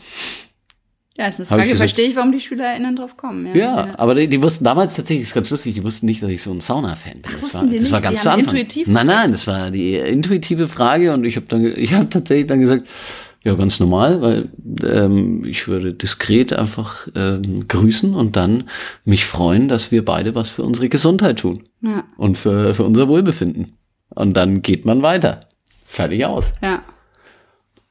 Ja, 1.17 1.27
ist 1.27 1.39
eine 1.39 1.43
ich 1.45 1.49
Frage, 1.49 1.63
gesagt- 1.63 1.79
verstehe 1.79 2.07
ich, 2.09 2.15
warum 2.15 2.31
die 2.31 2.39
SchülerInnen 2.39 2.95
drauf 2.95 3.17
kommen. 3.17 3.55
Ja, 3.55 3.87
aber 3.97 4.13
die, 4.15 4.27
die 4.27 4.41
wussten 4.41 4.63
damals 4.63 4.95
tatsächlich, 4.95 5.23
das 5.23 5.29
ist 5.29 5.33
ganz 5.35 5.49
lustig, 5.49 5.73
die 5.73 5.83
wussten 5.83 6.05
nicht, 6.05 6.21
dass 6.21 6.29
ich 6.29 6.43
so 6.43 6.51
ein 6.51 6.61
Sauna-Fan 6.61 7.21
bin. 7.21 7.31
das 7.31 7.41
wussten 7.41 7.57
war, 7.61 7.67
die 7.67 7.79
das 7.79 7.91
war 7.91 7.99
nicht? 7.99 8.03
ganz 8.03 8.17
Die 8.19 8.23
zu 8.23 8.31
Anfang. 8.31 8.55
intuitiv 8.55 8.87
Nein, 8.87 9.07
nein, 9.07 9.31
das 9.31 9.47
war 9.47 9.71
die 9.71 9.95
intuitive 9.95 10.67
Frage 10.67 11.13
und 11.13 11.23
ich 11.25 11.35
habe 11.35 11.47
dann, 11.49 11.65
ich 11.65 11.93
habe 11.93 12.07
tatsächlich 12.09 12.45
dann 12.47 12.59
gesagt, 12.59 12.85
ja, 13.43 13.53
ganz 13.55 13.79
normal, 13.79 14.21
weil 14.21 14.49
ähm, 14.83 15.45
ich 15.45 15.67
würde 15.67 15.93
diskret 15.93 16.53
einfach 16.53 17.07
ähm, 17.15 17.67
grüßen 17.67 18.13
und 18.13 18.35
dann 18.35 18.65
mich 19.05 19.25
freuen, 19.25 19.69
dass 19.69 19.91
wir 19.91 20.03
beide 20.05 20.35
was 20.35 20.49
für 20.49 20.63
unsere 20.63 20.89
Gesundheit 20.89 21.39
tun 21.39 21.63
Ja, 21.81 22.03
und 22.17 22.37
für, 22.37 22.75
für 22.75 22.83
unser 22.83 23.07
Wohlbefinden. 23.07 23.77
Und 24.09 24.35
dann 24.35 24.61
geht 24.61 24.85
man 24.85 25.01
weiter. 25.01 25.39
Fertig 25.85 26.25
aus. 26.25 26.53
ja. 26.61 26.83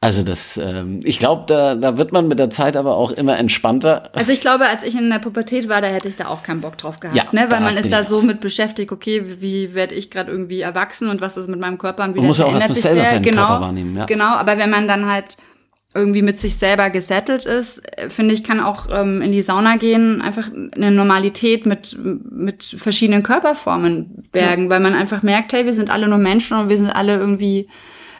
Also 0.07 0.23
das, 0.23 0.57
ähm, 0.57 1.01
ich 1.03 1.19
glaube, 1.19 1.47
da, 1.49 1.75
da 1.75 1.99
wird 1.99 2.13
man 2.13 2.29
mit 2.29 2.39
der 2.39 2.49
Zeit 2.49 2.77
aber 2.77 2.97
auch 2.97 3.11
immer 3.11 3.37
entspannter. 3.39 4.05
Also 4.15 4.31
ich 4.31 4.41
glaube, 4.41 4.67
als 4.67 4.85
ich 4.85 4.95
in 4.95 5.11
der 5.11 5.19
Pubertät 5.19 5.69
war, 5.69 5.81
da 5.81 5.89
hätte 5.89 6.07
ich 6.07 6.15
da 6.15 6.29
auch 6.29 6.45
keinen 6.45 6.61
Bock 6.61 6.79
drauf 6.79 7.01
gehabt, 7.01 7.17
Ja, 7.17 7.25
ne? 7.33 7.51
Weil 7.51 7.61
man 7.61 7.77
ist 7.77 7.91
da 7.91 8.05
so 8.05 8.23
mit 8.23 8.39
beschäftigt, 8.39 8.93
okay, 8.93 9.25
wie, 9.41 9.75
werde 9.75 9.95
ich 9.95 10.09
gerade 10.09 10.31
irgendwie 10.31 10.61
erwachsen 10.61 11.09
und 11.09 11.21
was 11.21 11.37
ist 11.37 11.49
mit 11.49 11.59
meinem 11.59 11.77
Körper 11.77 12.05
und 12.05 12.15
wie 12.15 12.21
Man 12.21 12.29
muss 12.29 12.39
ja 12.39 12.45
auch 12.45 12.55
erstmal 12.55 12.77
selber 12.77 13.01
der? 13.01 13.07
seinen 13.07 13.25
genau, 13.25 13.47
Körper 13.49 13.61
wahrnehmen, 13.63 13.97
ja. 13.97 14.05
Genau, 14.05 14.29
aber 14.29 14.59
wenn 14.59 14.71
man 14.71 14.87
dann 14.87 15.07
halt 15.07 15.37
irgendwie 15.93 16.23
mit 16.23 16.39
sich 16.39 16.55
selber 16.55 16.91
gesettelt 16.91 17.45
ist, 17.45 17.83
äh, 17.99 18.09
finde 18.09 18.33
ich, 18.33 18.45
kann 18.45 18.61
auch 18.61 18.87
ähm, 18.93 19.21
in 19.23 19.33
die 19.33 19.43
Sauna 19.43 19.75
gehen, 19.77 20.23
einfach 20.23 20.49
eine 20.77 20.93
Normalität 20.93 21.67
mit, 21.67 21.99
mit 22.31 22.63
verschiedenen 22.63 23.25
Körperformen 23.25 24.23
bergen, 24.31 24.71
weil 24.71 24.79
man 24.79 24.95
einfach 24.95 25.25
merkt, 25.25 25.53
hey, 25.53 25.65
wir 25.65 25.73
sind 25.73 25.91
alle 25.91 26.07
nur 26.07 26.19
Menschen 26.19 26.57
und 26.57 26.69
wir 26.69 26.79
sind 26.79 26.91
alle 26.91 27.17
irgendwie 27.17 27.67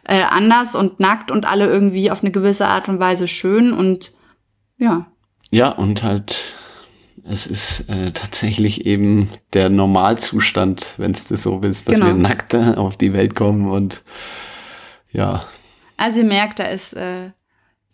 äh, 0.09 0.23
anders 0.23 0.75
und 0.75 1.01
nackt 1.01 1.31
und 1.31 1.47
alle 1.47 1.67
irgendwie 1.67 2.11
auf 2.11 2.23
eine 2.23 2.31
gewisse 2.33 2.67
Art 2.69 2.89
und 2.89 2.99
Weise 3.01 3.27
schön 3.29 3.73
und 3.73 4.13
ja. 4.79 5.07
Ja, 5.51 5.71
und 5.71 6.03
halt, 6.03 6.55
es 7.25 7.47
ist 7.47 7.89
äh, 7.89 8.13
tatsächlich 8.13 8.85
eben 8.87 9.29
der 9.53 9.69
Normalzustand, 9.71 10.95
wenn 10.99 11.13
es 11.13 11.27
das 11.27 11.43
so 11.43 11.63
willst, 11.63 11.89
dass 11.89 11.95
Genau. 11.97 12.07
wir 12.07 12.15
nackt 12.15 12.55
auf 12.55 12.97
die 12.97 13.13
Welt 13.13 13.35
kommen 13.35 13.71
und 13.71 14.03
ja, 15.13 15.45
Also 15.97 16.21
ihr 16.21 16.27
merkt, 16.27 16.59
da 16.59 16.65
ist, 16.65 16.93
äh, 16.93 17.31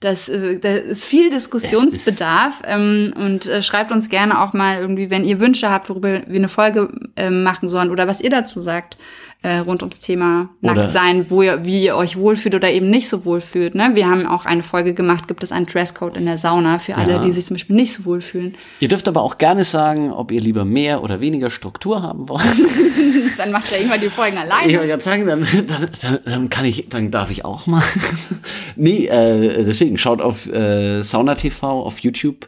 das, 0.00 0.28
äh, 0.28 0.58
da 0.58 0.74
ist 0.74 1.04
viel 1.04 1.30
Diskussionsbedarf 1.30 2.62
ähm, 2.66 3.14
und 3.16 3.46
äh, 3.46 3.62
schreibt 3.62 3.92
uns 3.92 4.08
gerne 4.08 4.40
auch 4.42 4.52
mal 4.52 4.78
irgendwie, 4.78 5.08
wenn 5.10 5.24
ihr 5.24 5.38
Wünsche 5.38 5.70
habt, 5.70 5.88
worüber 5.88 6.22
wir 6.26 6.34
eine 6.34 6.48
Folge 6.48 6.92
äh, 7.16 7.30
machen 7.30 7.68
sollen 7.68 7.90
oder 7.90 8.08
was 8.08 8.20
ihr 8.20 8.30
dazu 8.30 8.60
sagt 8.60 8.96
äh, 9.42 9.58
rund 9.58 9.82
ums 9.82 10.00
Thema 10.00 10.50
Oder- 10.62 10.74
nackt 10.74 10.92
sein, 10.92 11.28
wo 11.28 11.42
ihr, 11.42 11.64
wie 11.64 11.82
ihr 11.82 11.96
euch 11.96 12.16
wohlfühlt 12.16 12.54
oder 12.54 12.70
eben 12.70 12.90
nicht 12.90 13.08
so 13.08 13.24
wohlfühlt. 13.24 13.74
Ne? 13.74 13.90
Wir 13.94 14.06
haben 14.06 14.26
auch 14.26 14.44
eine 14.44 14.62
Folge 14.62 14.94
gemacht, 14.94 15.26
gibt 15.26 15.42
es 15.42 15.50
einen 15.50 15.66
Dresscode 15.66 16.16
in 16.16 16.26
der 16.26 16.38
Sauna 16.38 16.78
für 16.78 16.94
alle, 16.96 17.14
Ja. 17.14 17.18
die 17.20 17.32
sich 17.32 17.46
zum 17.46 17.54
Beispiel 17.56 17.74
nicht 17.74 17.92
so 17.92 18.04
wohlfühlen. 18.04 18.54
Ihr 18.80 18.88
dürft 18.88 19.08
aber 19.08 19.20
auch 19.22 19.38
gerne 19.38 19.64
sagen, 19.64 20.12
ob 20.12 20.30
ihr 20.30 20.40
lieber 20.40 20.64
mehr 20.64 21.02
oder 21.02 21.20
weniger 21.20 21.50
Struktur 21.50 22.02
haben 22.02 22.28
wollt. 22.28 22.44
Dann 23.38 23.50
macht 23.50 23.70
ja 23.72 23.78
immer 23.78 23.98
die 23.98 24.08
Folgen 24.10 24.36
Ich 24.36 24.40
alleine. 24.42 24.72
wollte 24.74 24.88
gerade 24.88 25.02
sagen, 25.02 25.26
dann, 25.26 25.46
dann, 25.66 25.88
dann, 26.00 26.18
dann 26.24 26.48
kann 26.50 26.64
ich, 26.64 26.86
dann 26.88 27.10
darf 27.10 27.30
ich 27.30 27.44
auch 27.44 27.66
mal. 27.66 27.82
nee, 28.76 29.06
äh, 29.06 29.64
deswegen 29.64 29.98
schaut 29.98 30.20
auf 30.20 30.46
äh, 30.46 31.02
Sauna 31.02 31.34
TV 31.34 31.82
auf 31.82 31.98
YouTube 32.00 32.46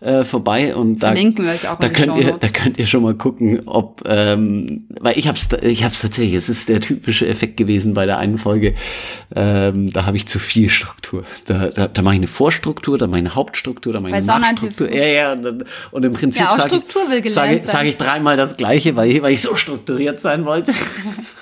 äh, 0.00 0.24
vorbei 0.24 0.74
und 0.74 0.98
da 1.00 1.12
da 1.80 1.88
könnt 1.90 2.16
ihr, 2.16 2.32
da 2.38 2.48
könnt 2.48 2.78
ihr 2.78 2.86
schon 2.86 3.02
mal 3.02 3.14
gucken, 3.14 3.62
ob 3.66 4.02
ähm, 4.06 4.86
weil 5.00 5.18
ich 5.18 5.28
hab's, 5.28 5.48
ich 5.62 5.84
hab's 5.84 6.00
tatsächlich. 6.00 6.34
Es 6.34 6.48
ist 6.48 6.68
der 6.70 6.80
typische 6.80 7.26
Effekt 7.26 7.56
gewesen 7.58 7.92
bei 7.94 8.06
der 8.06 8.16
einen 8.18 8.38
Folge. 8.38 8.74
Ähm, 9.36 9.90
da 9.92 10.06
habe 10.06 10.16
ich 10.16 10.26
zu 10.26 10.38
viel 10.38 10.68
Struktur. 10.70 11.24
Da, 11.46 11.66
da, 11.68 11.86
da 11.88 12.02
mache 12.02 12.14
ich 12.14 12.20
eine 12.20 12.26
Vorstruktur, 12.28 12.96
dann 12.96 13.10
mache 13.10 13.18
ich 13.20 13.26
eine 13.26 13.34
Hauptstruktur, 13.34 13.92
dann 13.92 14.02
mache 14.02 14.12
ich 14.12 14.16
eine 14.16 14.26
Nachstruktur. 14.26 14.90
Ja, 14.94 15.04
ja. 15.04 15.32
Und, 15.32 15.42
dann, 15.42 15.64
und 15.90 16.04
im 16.04 16.12
Prinzip 16.14 16.42
Ja, 16.42 16.54
sage 16.56 16.70
will 17.10 17.56
ich, 17.56 17.62
sage 17.62 17.88
ich 17.88 17.96
dreimal 17.98 18.36
das 18.36 18.56
Gleiche, 18.56 18.96
weil, 18.96 19.10
ich- 19.12 19.22
weil 19.22 19.32
ich 19.34 19.42
so 19.42 19.54
strukturiert 19.54 20.18
sein 20.18 20.44
wollte. 20.46 20.72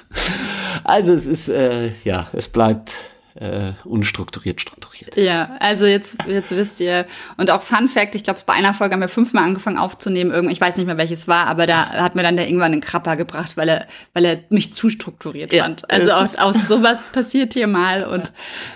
also 0.84 1.12
es 1.12 1.26
ist 1.26 1.48
äh, 1.48 1.90
ja, 2.04 2.28
es 2.32 2.48
bleibt 2.48 2.92
äh, 3.40 3.72
unstrukturiert 3.84 4.60
strukturiert. 4.60 5.16
Ja, 5.16 5.56
also 5.60 5.86
jetzt, 5.86 6.16
jetzt 6.26 6.50
wisst 6.50 6.80
ihr. 6.80 7.06
Und 7.36 7.50
auch 7.50 7.62
Fun 7.62 7.88
Fact, 7.88 8.14
ich 8.14 8.24
glaube, 8.24 8.40
bei 8.44 8.52
einer 8.52 8.74
Folge 8.74 8.94
haben 8.94 9.00
wir 9.00 9.08
fünfmal 9.08 9.44
angefangen 9.44 9.78
aufzunehmen. 9.78 10.30
Irgend, 10.30 10.50
ich 10.52 10.60
weiß 10.60 10.76
nicht 10.76 10.86
mehr, 10.86 10.98
welches 10.98 11.28
war, 11.28 11.46
aber 11.46 11.66
da 11.66 11.88
hat 11.90 12.14
mir 12.14 12.22
dann 12.22 12.36
der 12.36 12.48
irgendwann 12.48 12.72
einen 12.72 12.80
Krapper 12.80 13.16
gebracht, 13.16 13.56
weil 13.56 13.68
er, 13.68 13.86
weil 14.12 14.24
er 14.24 14.38
mich 14.48 14.72
zu 14.74 14.88
strukturiert 14.90 15.52
Ja, 15.52 15.64
fand. 15.64 15.88
Also 15.90 16.10
aus, 16.12 16.36
aus 16.36 16.68
sowas 16.68 17.10
passiert 17.10 17.54
hier 17.54 17.66
mal. 17.66 18.04
Und 18.04 18.32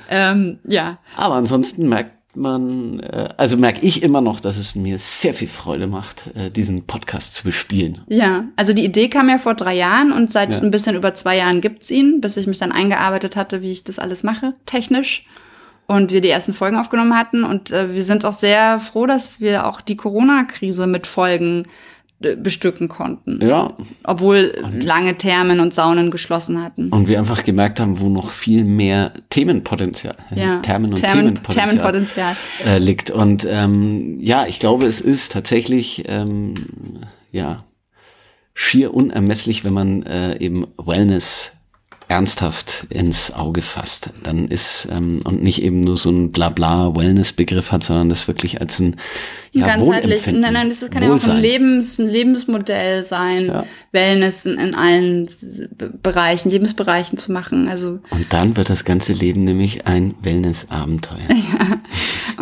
ähm, 0.08 0.60
ja, 0.64 0.98
Aber 1.16 1.34
ansonsten 1.34 1.88
merkt 1.88 2.21
man, 2.34 3.00
äh, 3.00 3.28
also 3.36 3.56
merke 3.56 3.80
ich 3.84 4.02
immer 4.02 4.20
noch, 4.20 4.40
dass 4.40 4.56
es 4.58 4.74
mir 4.74 4.98
sehr 4.98 5.34
viel 5.34 5.48
Freude 5.48 5.86
macht, 5.86 6.30
äh, 6.34 6.50
diesen 6.50 6.84
Podcast 6.86 7.34
zu 7.34 7.44
bespielen. 7.44 8.00
ja. 8.08 8.44
Also 8.56 8.72
die 8.72 8.84
Idee 8.84 9.08
kam 9.08 9.28
ja 9.28 9.38
vor 9.38 9.54
drei 9.54 9.74
Jahren 9.76 10.12
und 10.12 10.32
seit 10.32 10.54
Ja. 10.54 10.60
ein 10.62 10.70
bisschen 10.70 10.96
über 10.96 11.14
zwei 11.14 11.36
Jahren 11.36 11.60
gibt's 11.60 11.90
ihn, 11.90 12.20
bis 12.20 12.36
ich 12.36 12.46
mich 12.46 12.58
dann 12.58 12.72
eingearbeitet 12.72 13.36
hatte, 13.36 13.60
wie 13.62 13.70
ich 13.72 13.84
das 13.84 13.98
alles 13.98 14.22
mache, 14.22 14.54
technisch. 14.66 15.24
Und 15.88 16.10
wir 16.12 16.20
die 16.20 16.28
ersten 16.30 16.54
Folgen 16.54 16.78
aufgenommen 16.78 17.16
hatten. 17.18 17.44
Und 17.44 17.70
äh, 17.70 17.92
wir 17.92 18.04
sind 18.04 18.24
auch 18.24 18.32
sehr 18.32 18.78
froh, 18.80 19.04
dass 19.06 19.40
wir 19.40 19.66
auch 19.66 19.80
die 19.80 19.96
Corona-Krise 19.96 20.86
mit 20.86 21.06
Folgen 21.06 21.66
bestücken 22.42 22.88
konnten. 22.88 23.40
Ja, 23.46 23.74
Obwohl 24.04 24.52
lange 24.80 25.16
Thermen 25.16 25.60
und 25.60 25.74
Saunen 25.74 26.10
geschlossen 26.10 26.62
hatten. 26.62 26.88
und 26.90 27.08
wir 27.08 27.18
einfach 27.18 27.44
gemerkt 27.44 27.80
haben, 27.80 28.00
wo 28.00 28.08
noch 28.08 28.30
viel 28.30 28.64
mehr 28.64 29.12
Themenpotenzial, 29.30 30.14
Ja, 30.34 30.58
Termen 30.60 30.90
und 30.90 30.98
Thermen- 31.00 31.34
Themenpotenzial, 31.34 31.66
Thermenpotenzial. 31.68 32.36
Äh, 32.66 32.78
liegt. 32.78 33.10
Und 33.10 33.46
ähm, 33.48 34.18
ja, 34.20 34.46
ich 34.46 34.58
glaube, 34.58 34.86
es 34.86 35.00
ist 35.00 35.32
tatsächlich 35.32 36.04
ähm, 36.08 36.54
ja 37.30 37.64
schier 38.54 38.92
unermesslich, 38.94 39.64
wenn 39.64 39.72
man 39.72 40.02
äh, 40.02 40.36
eben 40.38 40.66
Wellness 40.76 41.52
ernsthaft 42.12 42.86
ins 42.90 43.32
Auge 43.32 43.62
fasst, 43.62 44.10
dann 44.22 44.48
ist 44.48 44.86
ähm, 44.92 45.20
und 45.24 45.42
nicht 45.42 45.62
eben 45.62 45.80
nur 45.80 45.96
so 45.96 46.10
ein 46.10 46.30
Blabla-Wellness-Begriff 46.30 47.72
hat, 47.72 47.84
sondern 47.84 48.10
das 48.10 48.28
wirklich 48.28 48.60
als 48.60 48.80
ein 48.80 48.96
ja, 49.52 49.66
ganzheitlich. 49.66 50.26
Nein, 50.26 50.52
nein, 50.52 50.68
das 50.68 50.90
kann 50.90 51.02
ja 51.02 51.08
auch 51.08 51.12
Wohlsein. 51.12 51.36
ein, 51.36 51.42
Lebens, 51.42 51.98
ein 51.98 52.08
Lebensmodell 52.08 53.02
sein, 53.02 53.46
Ja. 53.46 53.64
Wellness 53.92 54.44
in, 54.44 54.58
in 54.58 54.74
allen 54.74 55.26
Bereichen, 56.02 56.50
Lebensbereichen 56.50 57.16
zu 57.16 57.32
machen. 57.32 57.68
Also 57.68 58.00
Und 58.10 58.30
dann 58.30 58.58
wird 58.58 58.68
das 58.68 58.84
ganze 58.84 59.14
Leben 59.14 59.44
nämlich 59.44 59.86
ein 59.86 60.14
Wellness-Abenteuer. 60.22 61.16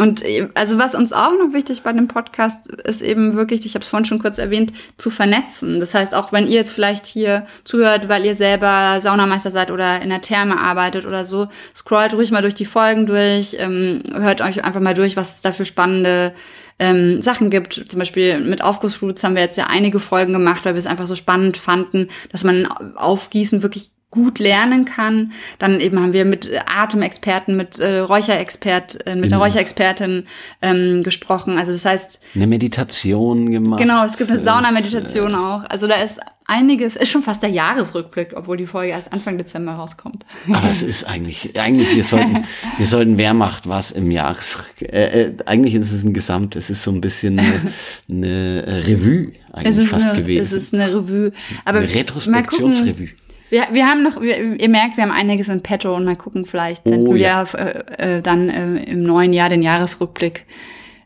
Und 0.00 0.24
äh, 0.24 0.48
also 0.54 0.78
was 0.78 0.94
uns 0.94 1.12
auch 1.12 1.32
noch 1.32 1.52
wichtig 1.52 1.82
bei 1.82 1.92
dem 1.92 2.08
Podcast 2.08 2.68
ist 2.68 3.02
eben 3.02 3.34
wirklich, 3.34 3.66
ich 3.66 3.74
habe 3.74 3.82
es 3.82 3.88
vorhin 3.88 4.06
schon 4.06 4.18
kurz 4.18 4.38
erwähnt, 4.38 4.72
zu 4.96 5.10
vernetzen. 5.10 5.78
Das 5.78 5.92
heißt, 5.92 6.14
auch 6.14 6.32
wenn 6.32 6.46
ihr 6.46 6.54
jetzt 6.54 6.72
vielleicht 6.72 7.06
hier 7.06 7.46
zuhört, 7.64 8.08
weil 8.08 8.24
ihr 8.24 8.34
selber 8.34 8.98
Saunameister 9.02 9.50
seid 9.50 9.70
oder 9.70 10.00
in 10.00 10.08
der 10.08 10.22
Therme 10.22 10.58
arbeitet 10.58 11.04
oder 11.04 11.26
so, 11.26 11.48
scrollt 11.76 12.14
ruhig 12.14 12.30
mal 12.30 12.40
durch 12.40 12.54
die 12.54 12.64
Folgen 12.64 13.04
durch, 13.04 13.56
ähm, 13.58 14.02
hört 14.14 14.40
euch 14.40 14.64
einfach 14.64 14.80
mal 14.80 14.94
durch, 14.94 15.16
was 15.16 15.34
es 15.34 15.42
da 15.42 15.52
für 15.52 15.66
spannende 15.66 16.32
ähm, 16.78 17.20
Sachen 17.20 17.50
gibt. 17.50 17.84
Zum 17.88 17.98
Beispiel 17.98 18.40
mit 18.40 18.64
Aufgussroots 18.64 19.22
haben 19.22 19.34
wir 19.34 19.42
jetzt 19.42 19.58
ja 19.58 19.66
einige 19.66 20.00
Folgen 20.00 20.32
gemacht, 20.32 20.64
weil 20.64 20.72
wir 20.72 20.78
es 20.78 20.86
einfach 20.86 21.06
so 21.06 21.14
spannend 21.14 21.58
fanden, 21.58 22.08
dass 22.32 22.42
man 22.42 22.66
Aufgießen 22.96 23.62
wirklich 23.62 23.90
gut 24.10 24.38
lernen 24.38 24.84
kann. 24.84 25.32
Dann 25.58 25.80
eben 25.80 26.00
haben 26.00 26.12
wir 26.12 26.24
mit 26.24 26.50
Atemexperten, 26.66 27.56
mit 27.56 27.78
äh, 27.78 28.00
Räucherexpert, 28.00 29.06
äh, 29.06 29.14
mit 29.14 29.32
einer 29.32 29.42
Räucherexpertin 29.42 30.26
ähm, 30.62 31.02
gesprochen. 31.02 31.58
Also 31.58 31.72
das 31.72 31.84
heißt 31.84 32.20
eine 32.34 32.46
Meditation 32.46 33.50
gemacht. 33.50 33.80
Genau, 33.80 34.04
es 34.04 34.16
gibt 34.16 34.30
eine 34.30 34.40
Saunameditation 34.40 35.32
äh, 35.32 35.36
auch. 35.36 35.64
Also 35.68 35.86
da 35.86 35.94
ist 36.02 36.18
einiges, 36.50 36.96
ist 36.96 37.10
schon 37.10 37.22
fast 37.22 37.44
der 37.44 37.50
Jahresrückblick, 37.50 38.32
obwohl 38.34 38.56
die 38.56 38.66
Folge 38.66 38.90
erst 38.90 39.12
Anfang 39.12 39.38
Dezember 39.38 39.74
rauskommt. 39.74 40.26
Aber 40.48 40.68
es 40.68 40.82
ist 40.82 41.04
eigentlich, 41.04 41.56
eigentlich 41.58 41.94
wir 41.94 42.02
sollten, 42.02 42.44
wir 42.78 42.86
sollten, 42.86 43.16
wer 43.16 43.32
macht 43.32 43.68
was 43.68 43.92
im 43.92 44.10
Jahres, 44.10 44.64
äh, 44.80 45.26
äh, 45.26 45.34
eigentlich 45.46 45.76
ist 45.76 45.92
es 45.92 46.02
ein 46.02 46.12
Gesamt, 46.12 46.56
es 46.56 46.68
ist 46.68 46.82
so 46.82 46.90
ein 46.90 47.00
bisschen 47.00 47.38
eine, 47.38 47.72
eine 48.10 48.84
Revue 48.88 49.32
eigentlich 49.52 49.88
fast 49.88 50.10
eine, 50.10 50.22
gewesen. 50.22 50.44
Es 50.44 50.52
ist 50.52 50.74
eine 50.74 50.92
Revue, 50.92 51.32
aber 51.64 51.78
eine 51.78 51.94
Retrospektionsrevue. 51.94 53.10
Wir, 53.50 53.68
wir 53.72 53.86
haben 53.86 54.02
noch, 54.02 54.20
wir, 54.20 54.60
ihr 54.60 54.68
merkt, 54.68 54.96
wir 54.96 55.04
haben 55.04 55.10
einiges 55.10 55.48
in 55.48 55.62
petto 55.62 55.94
und 55.94 56.04
mal 56.04 56.16
gucken, 56.16 56.46
vielleicht 56.46 56.84
senden 56.84 57.08
oh, 57.08 57.14
ja. 57.14 57.46
wir 57.52 57.98
äh, 57.98 58.18
äh, 58.18 58.22
dann 58.22 58.48
äh, 58.48 58.84
im 58.84 59.02
neuen 59.02 59.32
Jahr 59.32 59.48
den 59.48 59.62
Jahresrückblick. 59.62 60.46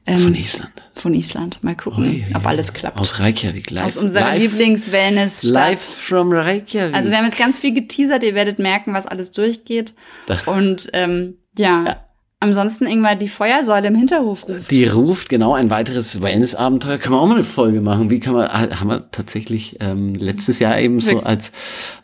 Ähm, 0.06 0.18
von 0.18 0.34
Island. 0.34 0.72
Von 0.94 1.14
Island. 1.14 1.64
Mal 1.64 1.74
gucken, 1.74 2.04
Ui, 2.04 2.26
ob 2.34 2.46
alles 2.46 2.74
klappt. 2.74 2.98
Aus 2.98 3.18
Reykjavik 3.18 3.70
live. 3.70 3.86
Aus 3.86 3.96
unserer 3.96 4.36
Lieblings-Wellness. 4.36 5.44
Live 5.44 5.80
from 5.80 6.30
Reykjavik. 6.30 6.94
Also 6.94 7.10
wir 7.10 7.16
haben 7.16 7.24
jetzt 7.24 7.38
ganz 7.38 7.58
viel 7.58 7.72
geteasert. 7.72 8.22
Ihr 8.22 8.34
werdet 8.34 8.58
merken, 8.58 8.92
was 8.92 9.06
alles 9.06 9.32
durchgeht. 9.32 9.94
Und 10.44 10.90
ähm, 10.92 11.38
ja. 11.56 11.84
ja. 11.84 12.03
Ansonsten 12.44 12.86
irgendwann 12.86 13.18
die 13.18 13.28
Feuersäule 13.28 13.88
im 13.88 13.94
Hinterhof 13.94 14.46
ruft. 14.46 14.70
Die 14.70 14.84
ruft, 14.84 15.30
genau, 15.30 15.54
ein 15.54 15.70
weiteres 15.70 16.20
Wellness-Abenteuer. 16.20 16.98
Können 16.98 17.14
wir 17.14 17.20
auch 17.22 17.26
mal 17.26 17.36
eine 17.36 17.42
Folge 17.42 17.80
machen. 17.80 18.10
Wie 18.10 18.20
kann 18.20 18.34
man, 18.34 18.50
haben 18.50 18.90
wir 18.90 19.10
tatsächlich 19.10 19.78
ähm, 19.80 20.14
letztes 20.14 20.58
Jahr 20.58 20.78
eben 20.78 21.00
so 21.00 21.20
als 21.20 21.52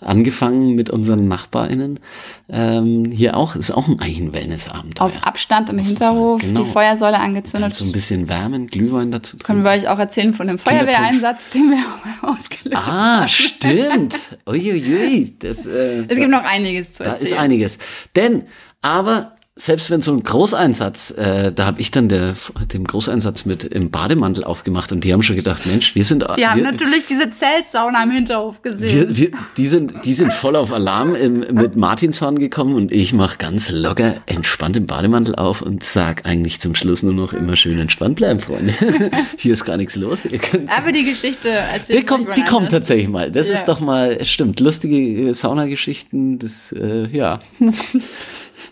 angefangen 0.01 0.75
mit 0.77 0.89
unseren 0.89 1.29
NachbarInnen. 1.29 2.01
Ähm, 2.49 3.13
hier 3.13 3.37
auch, 3.37 3.55
ist 3.55 3.71
auch 3.71 3.87
ein, 3.87 4.01
eigentlich 4.01 4.21
ein 4.21 4.33
Wellness-Abenteuer. 4.33 5.07
Auf 5.07 5.23
Abstand 5.25 5.69
im 5.69 5.79
Hinterhof, 5.79 6.41
genau. 6.41 6.63
die 6.63 6.71
Feuersäule 6.71 7.21
angezündet. 7.21 7.75
so 7.75 7.85
ein 7.85 7.93
bisschen 7.93 8.31
wärmen, 8.31 8.69
Glühwein 8.69 9.11
dazu 9.11 9.37
trinken. 9.37 9.45
Können 9.45 9.65
wir 9.65 9.73
euch 9.73 9.89
auch 9.89 9.99
erzählen 9.99 10.33
von 10.33 10.49
dem 10.49 10.59
Feuerwehreinsatz, 10.59 11.51
den 11.51 11.71
wir 11.71 11.77
auch 11.77 12.23
mal 12.23 12.35
ausgelöst 12.35 12.77
ah, 12.77 12.87
haben. 12.87 13.25
Ah, 13.25 13.29
stimmt. 13.29 14.17
Uiuiui. 14.49 15.35
Das, 15.39 15.67
äh, 15.67 16.05
es 16.09 16.17
gibt 16.17 16.31
noch 16.31 16.45
einiges 16.45 16.93
zu 16.93 17.05
erzählen. 17.05 17.31
Da 17.31 17.37
ist 17.37 17.39
einiges. 17.39 17.79
Denn, 18.17 18.45
aber 18.81 19.35
selbst 19.57 19.91
wenn 19.91 20.01
so 20.01 20.13
ein 20.13 20.23
Großeinsatz, 20.23 21.11
äh, 21.13 21.53
da 21.53 21.67
habe 21.67 21.81
ich 21.81 21.91
dann 21.91 22.09
der, 22.09 22.35
dem 22.73 22.85
Großeinsatz 22.85 23.45
mit 23.45 23.65
im 23.65 23.91
Bademantel 23.91 24.45
aufgemacht 24.45 24.93
und 24.93 25.05
die 25.05 25.13
haben 25.13 25.23
schon 25.23 25.37
gedacht, 25.37 25.67
Mensch, 25.67 25.95
wir 25.95 26.05
sind. 26.05 26.23
Die 26.23 26.37
wir, 26.37 26.51
haben 26.51 26.63
natürlich 26.63 27.05
diese 27.05 27.31
Zeltsauna 27.31 28.05
im 28.05 28.11
Hinterhof 28.11 28.63
gesehen. 28.63 29.09
Wir, 29.09 29.17
wir, 29.17 29.39
die, 29.57 29.67
sind, 29.67 30.05
die 30.05 30.13
sind 30.15 30.33
voll 30.33 30.57
auf 30.57 30.73
Alarm 30.73 31.15
im, 31.15 31.41
mit 31.53 31.77
Martinshorn 31.77 32.39
gekommen 32.39 32.75
und 32.75 32.93
ich 32.93 33.13
mache 33.13 33.39
ganz 33.39 33.71
locker 33.71 34.15
entspannt 34.27 34.77
im 34.77 34.87
Bademantel 34.87 35.35
auf 35.35 35.63
und 35.63 35.83
sag 35.83 36.27
eigentlich 36.27 36.61
zum 36.61 36.75
Schluss 36.75 37.03
nur 37.03 37.15
noch 37.15 37.33
immer 37.33 37.57
schön 37.57 37.79
entspannt 37.79 38.17
bleiben, 38.17 38.41
Freunde. 38.41 38.73
Hier 39.37 39.53
ist 39.53 39.65
gar 39.65 39.77
nichts 39.77 39.97
los. 39.97 40.27
Aber 40.69 40.93
die 40.93 41.05
Geschichte 41.05 41.51
erzählt 41.51 41.99
Die 41.99 42.05
kommt, 42.05 42.37
die 42.37 42.45
kommt 42.45 42.71
tatsächlich 42.71 43.09
mal. 43.09 43.31
Das 43.31 43.49
ja. 43.49 43.55
ist 43.55 43.67
doch 43.67 43.81
mal, 43.81 44.25
stimmt, 44.25 44.61
lustige 44.61 45.35
Saunageschichten, 45.35 46.39
das, 46.39 46.73
äh, 46.73 47.09
ja. 47.09 47.41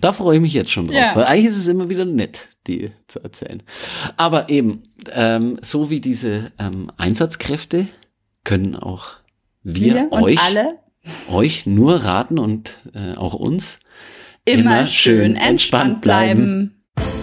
Da 0.01 0.12
freue 0.12 0.37
ich 0.37 0.42
mich 0.42 0.53
jetzt 0.53 0.70
schon 0.70 0.87
drauf, 0.87 0.96
ja. 0.96 1.14
weil 1.14 1.24
eigentlich 1.24 1.46
ist 1.46 1.59
es 1.59 1.68
immer 1.68 1.88
wieder 1.88 2.05
nett, 2.05 2.48
die 2.66 2.90
zu 3.07 3.20
erzählen. 3.20 3.62
Aber 4.16 4.48
eben, 4.48 4.83
ähm, 5.12 5.59
so 5.62 5.90
wie 5.90 6.01
diese 6.01 6.53
ähm, 6.59 6.90
Einsatzkräfte 6.96 7.87
können 8.44 8.77
auch 8.77 9.16
wir, 9.62 10.09
wir 10.11 10.12
euch, 10.12 10.38
euch 11.31 11.66
nur 11.66 11.96
raten 11.96 12.38
und 12.38 12.72
äh, 12.94 13.14
auch 13.14 13.35
uns 13.35 13.79
immer, 14.44 14.61
immer 14.61 14.87
schön 14.87 15.37
entspannt 15.37 16.01
bleiben. 16.01 16.44
bleiben. 16.44 16.77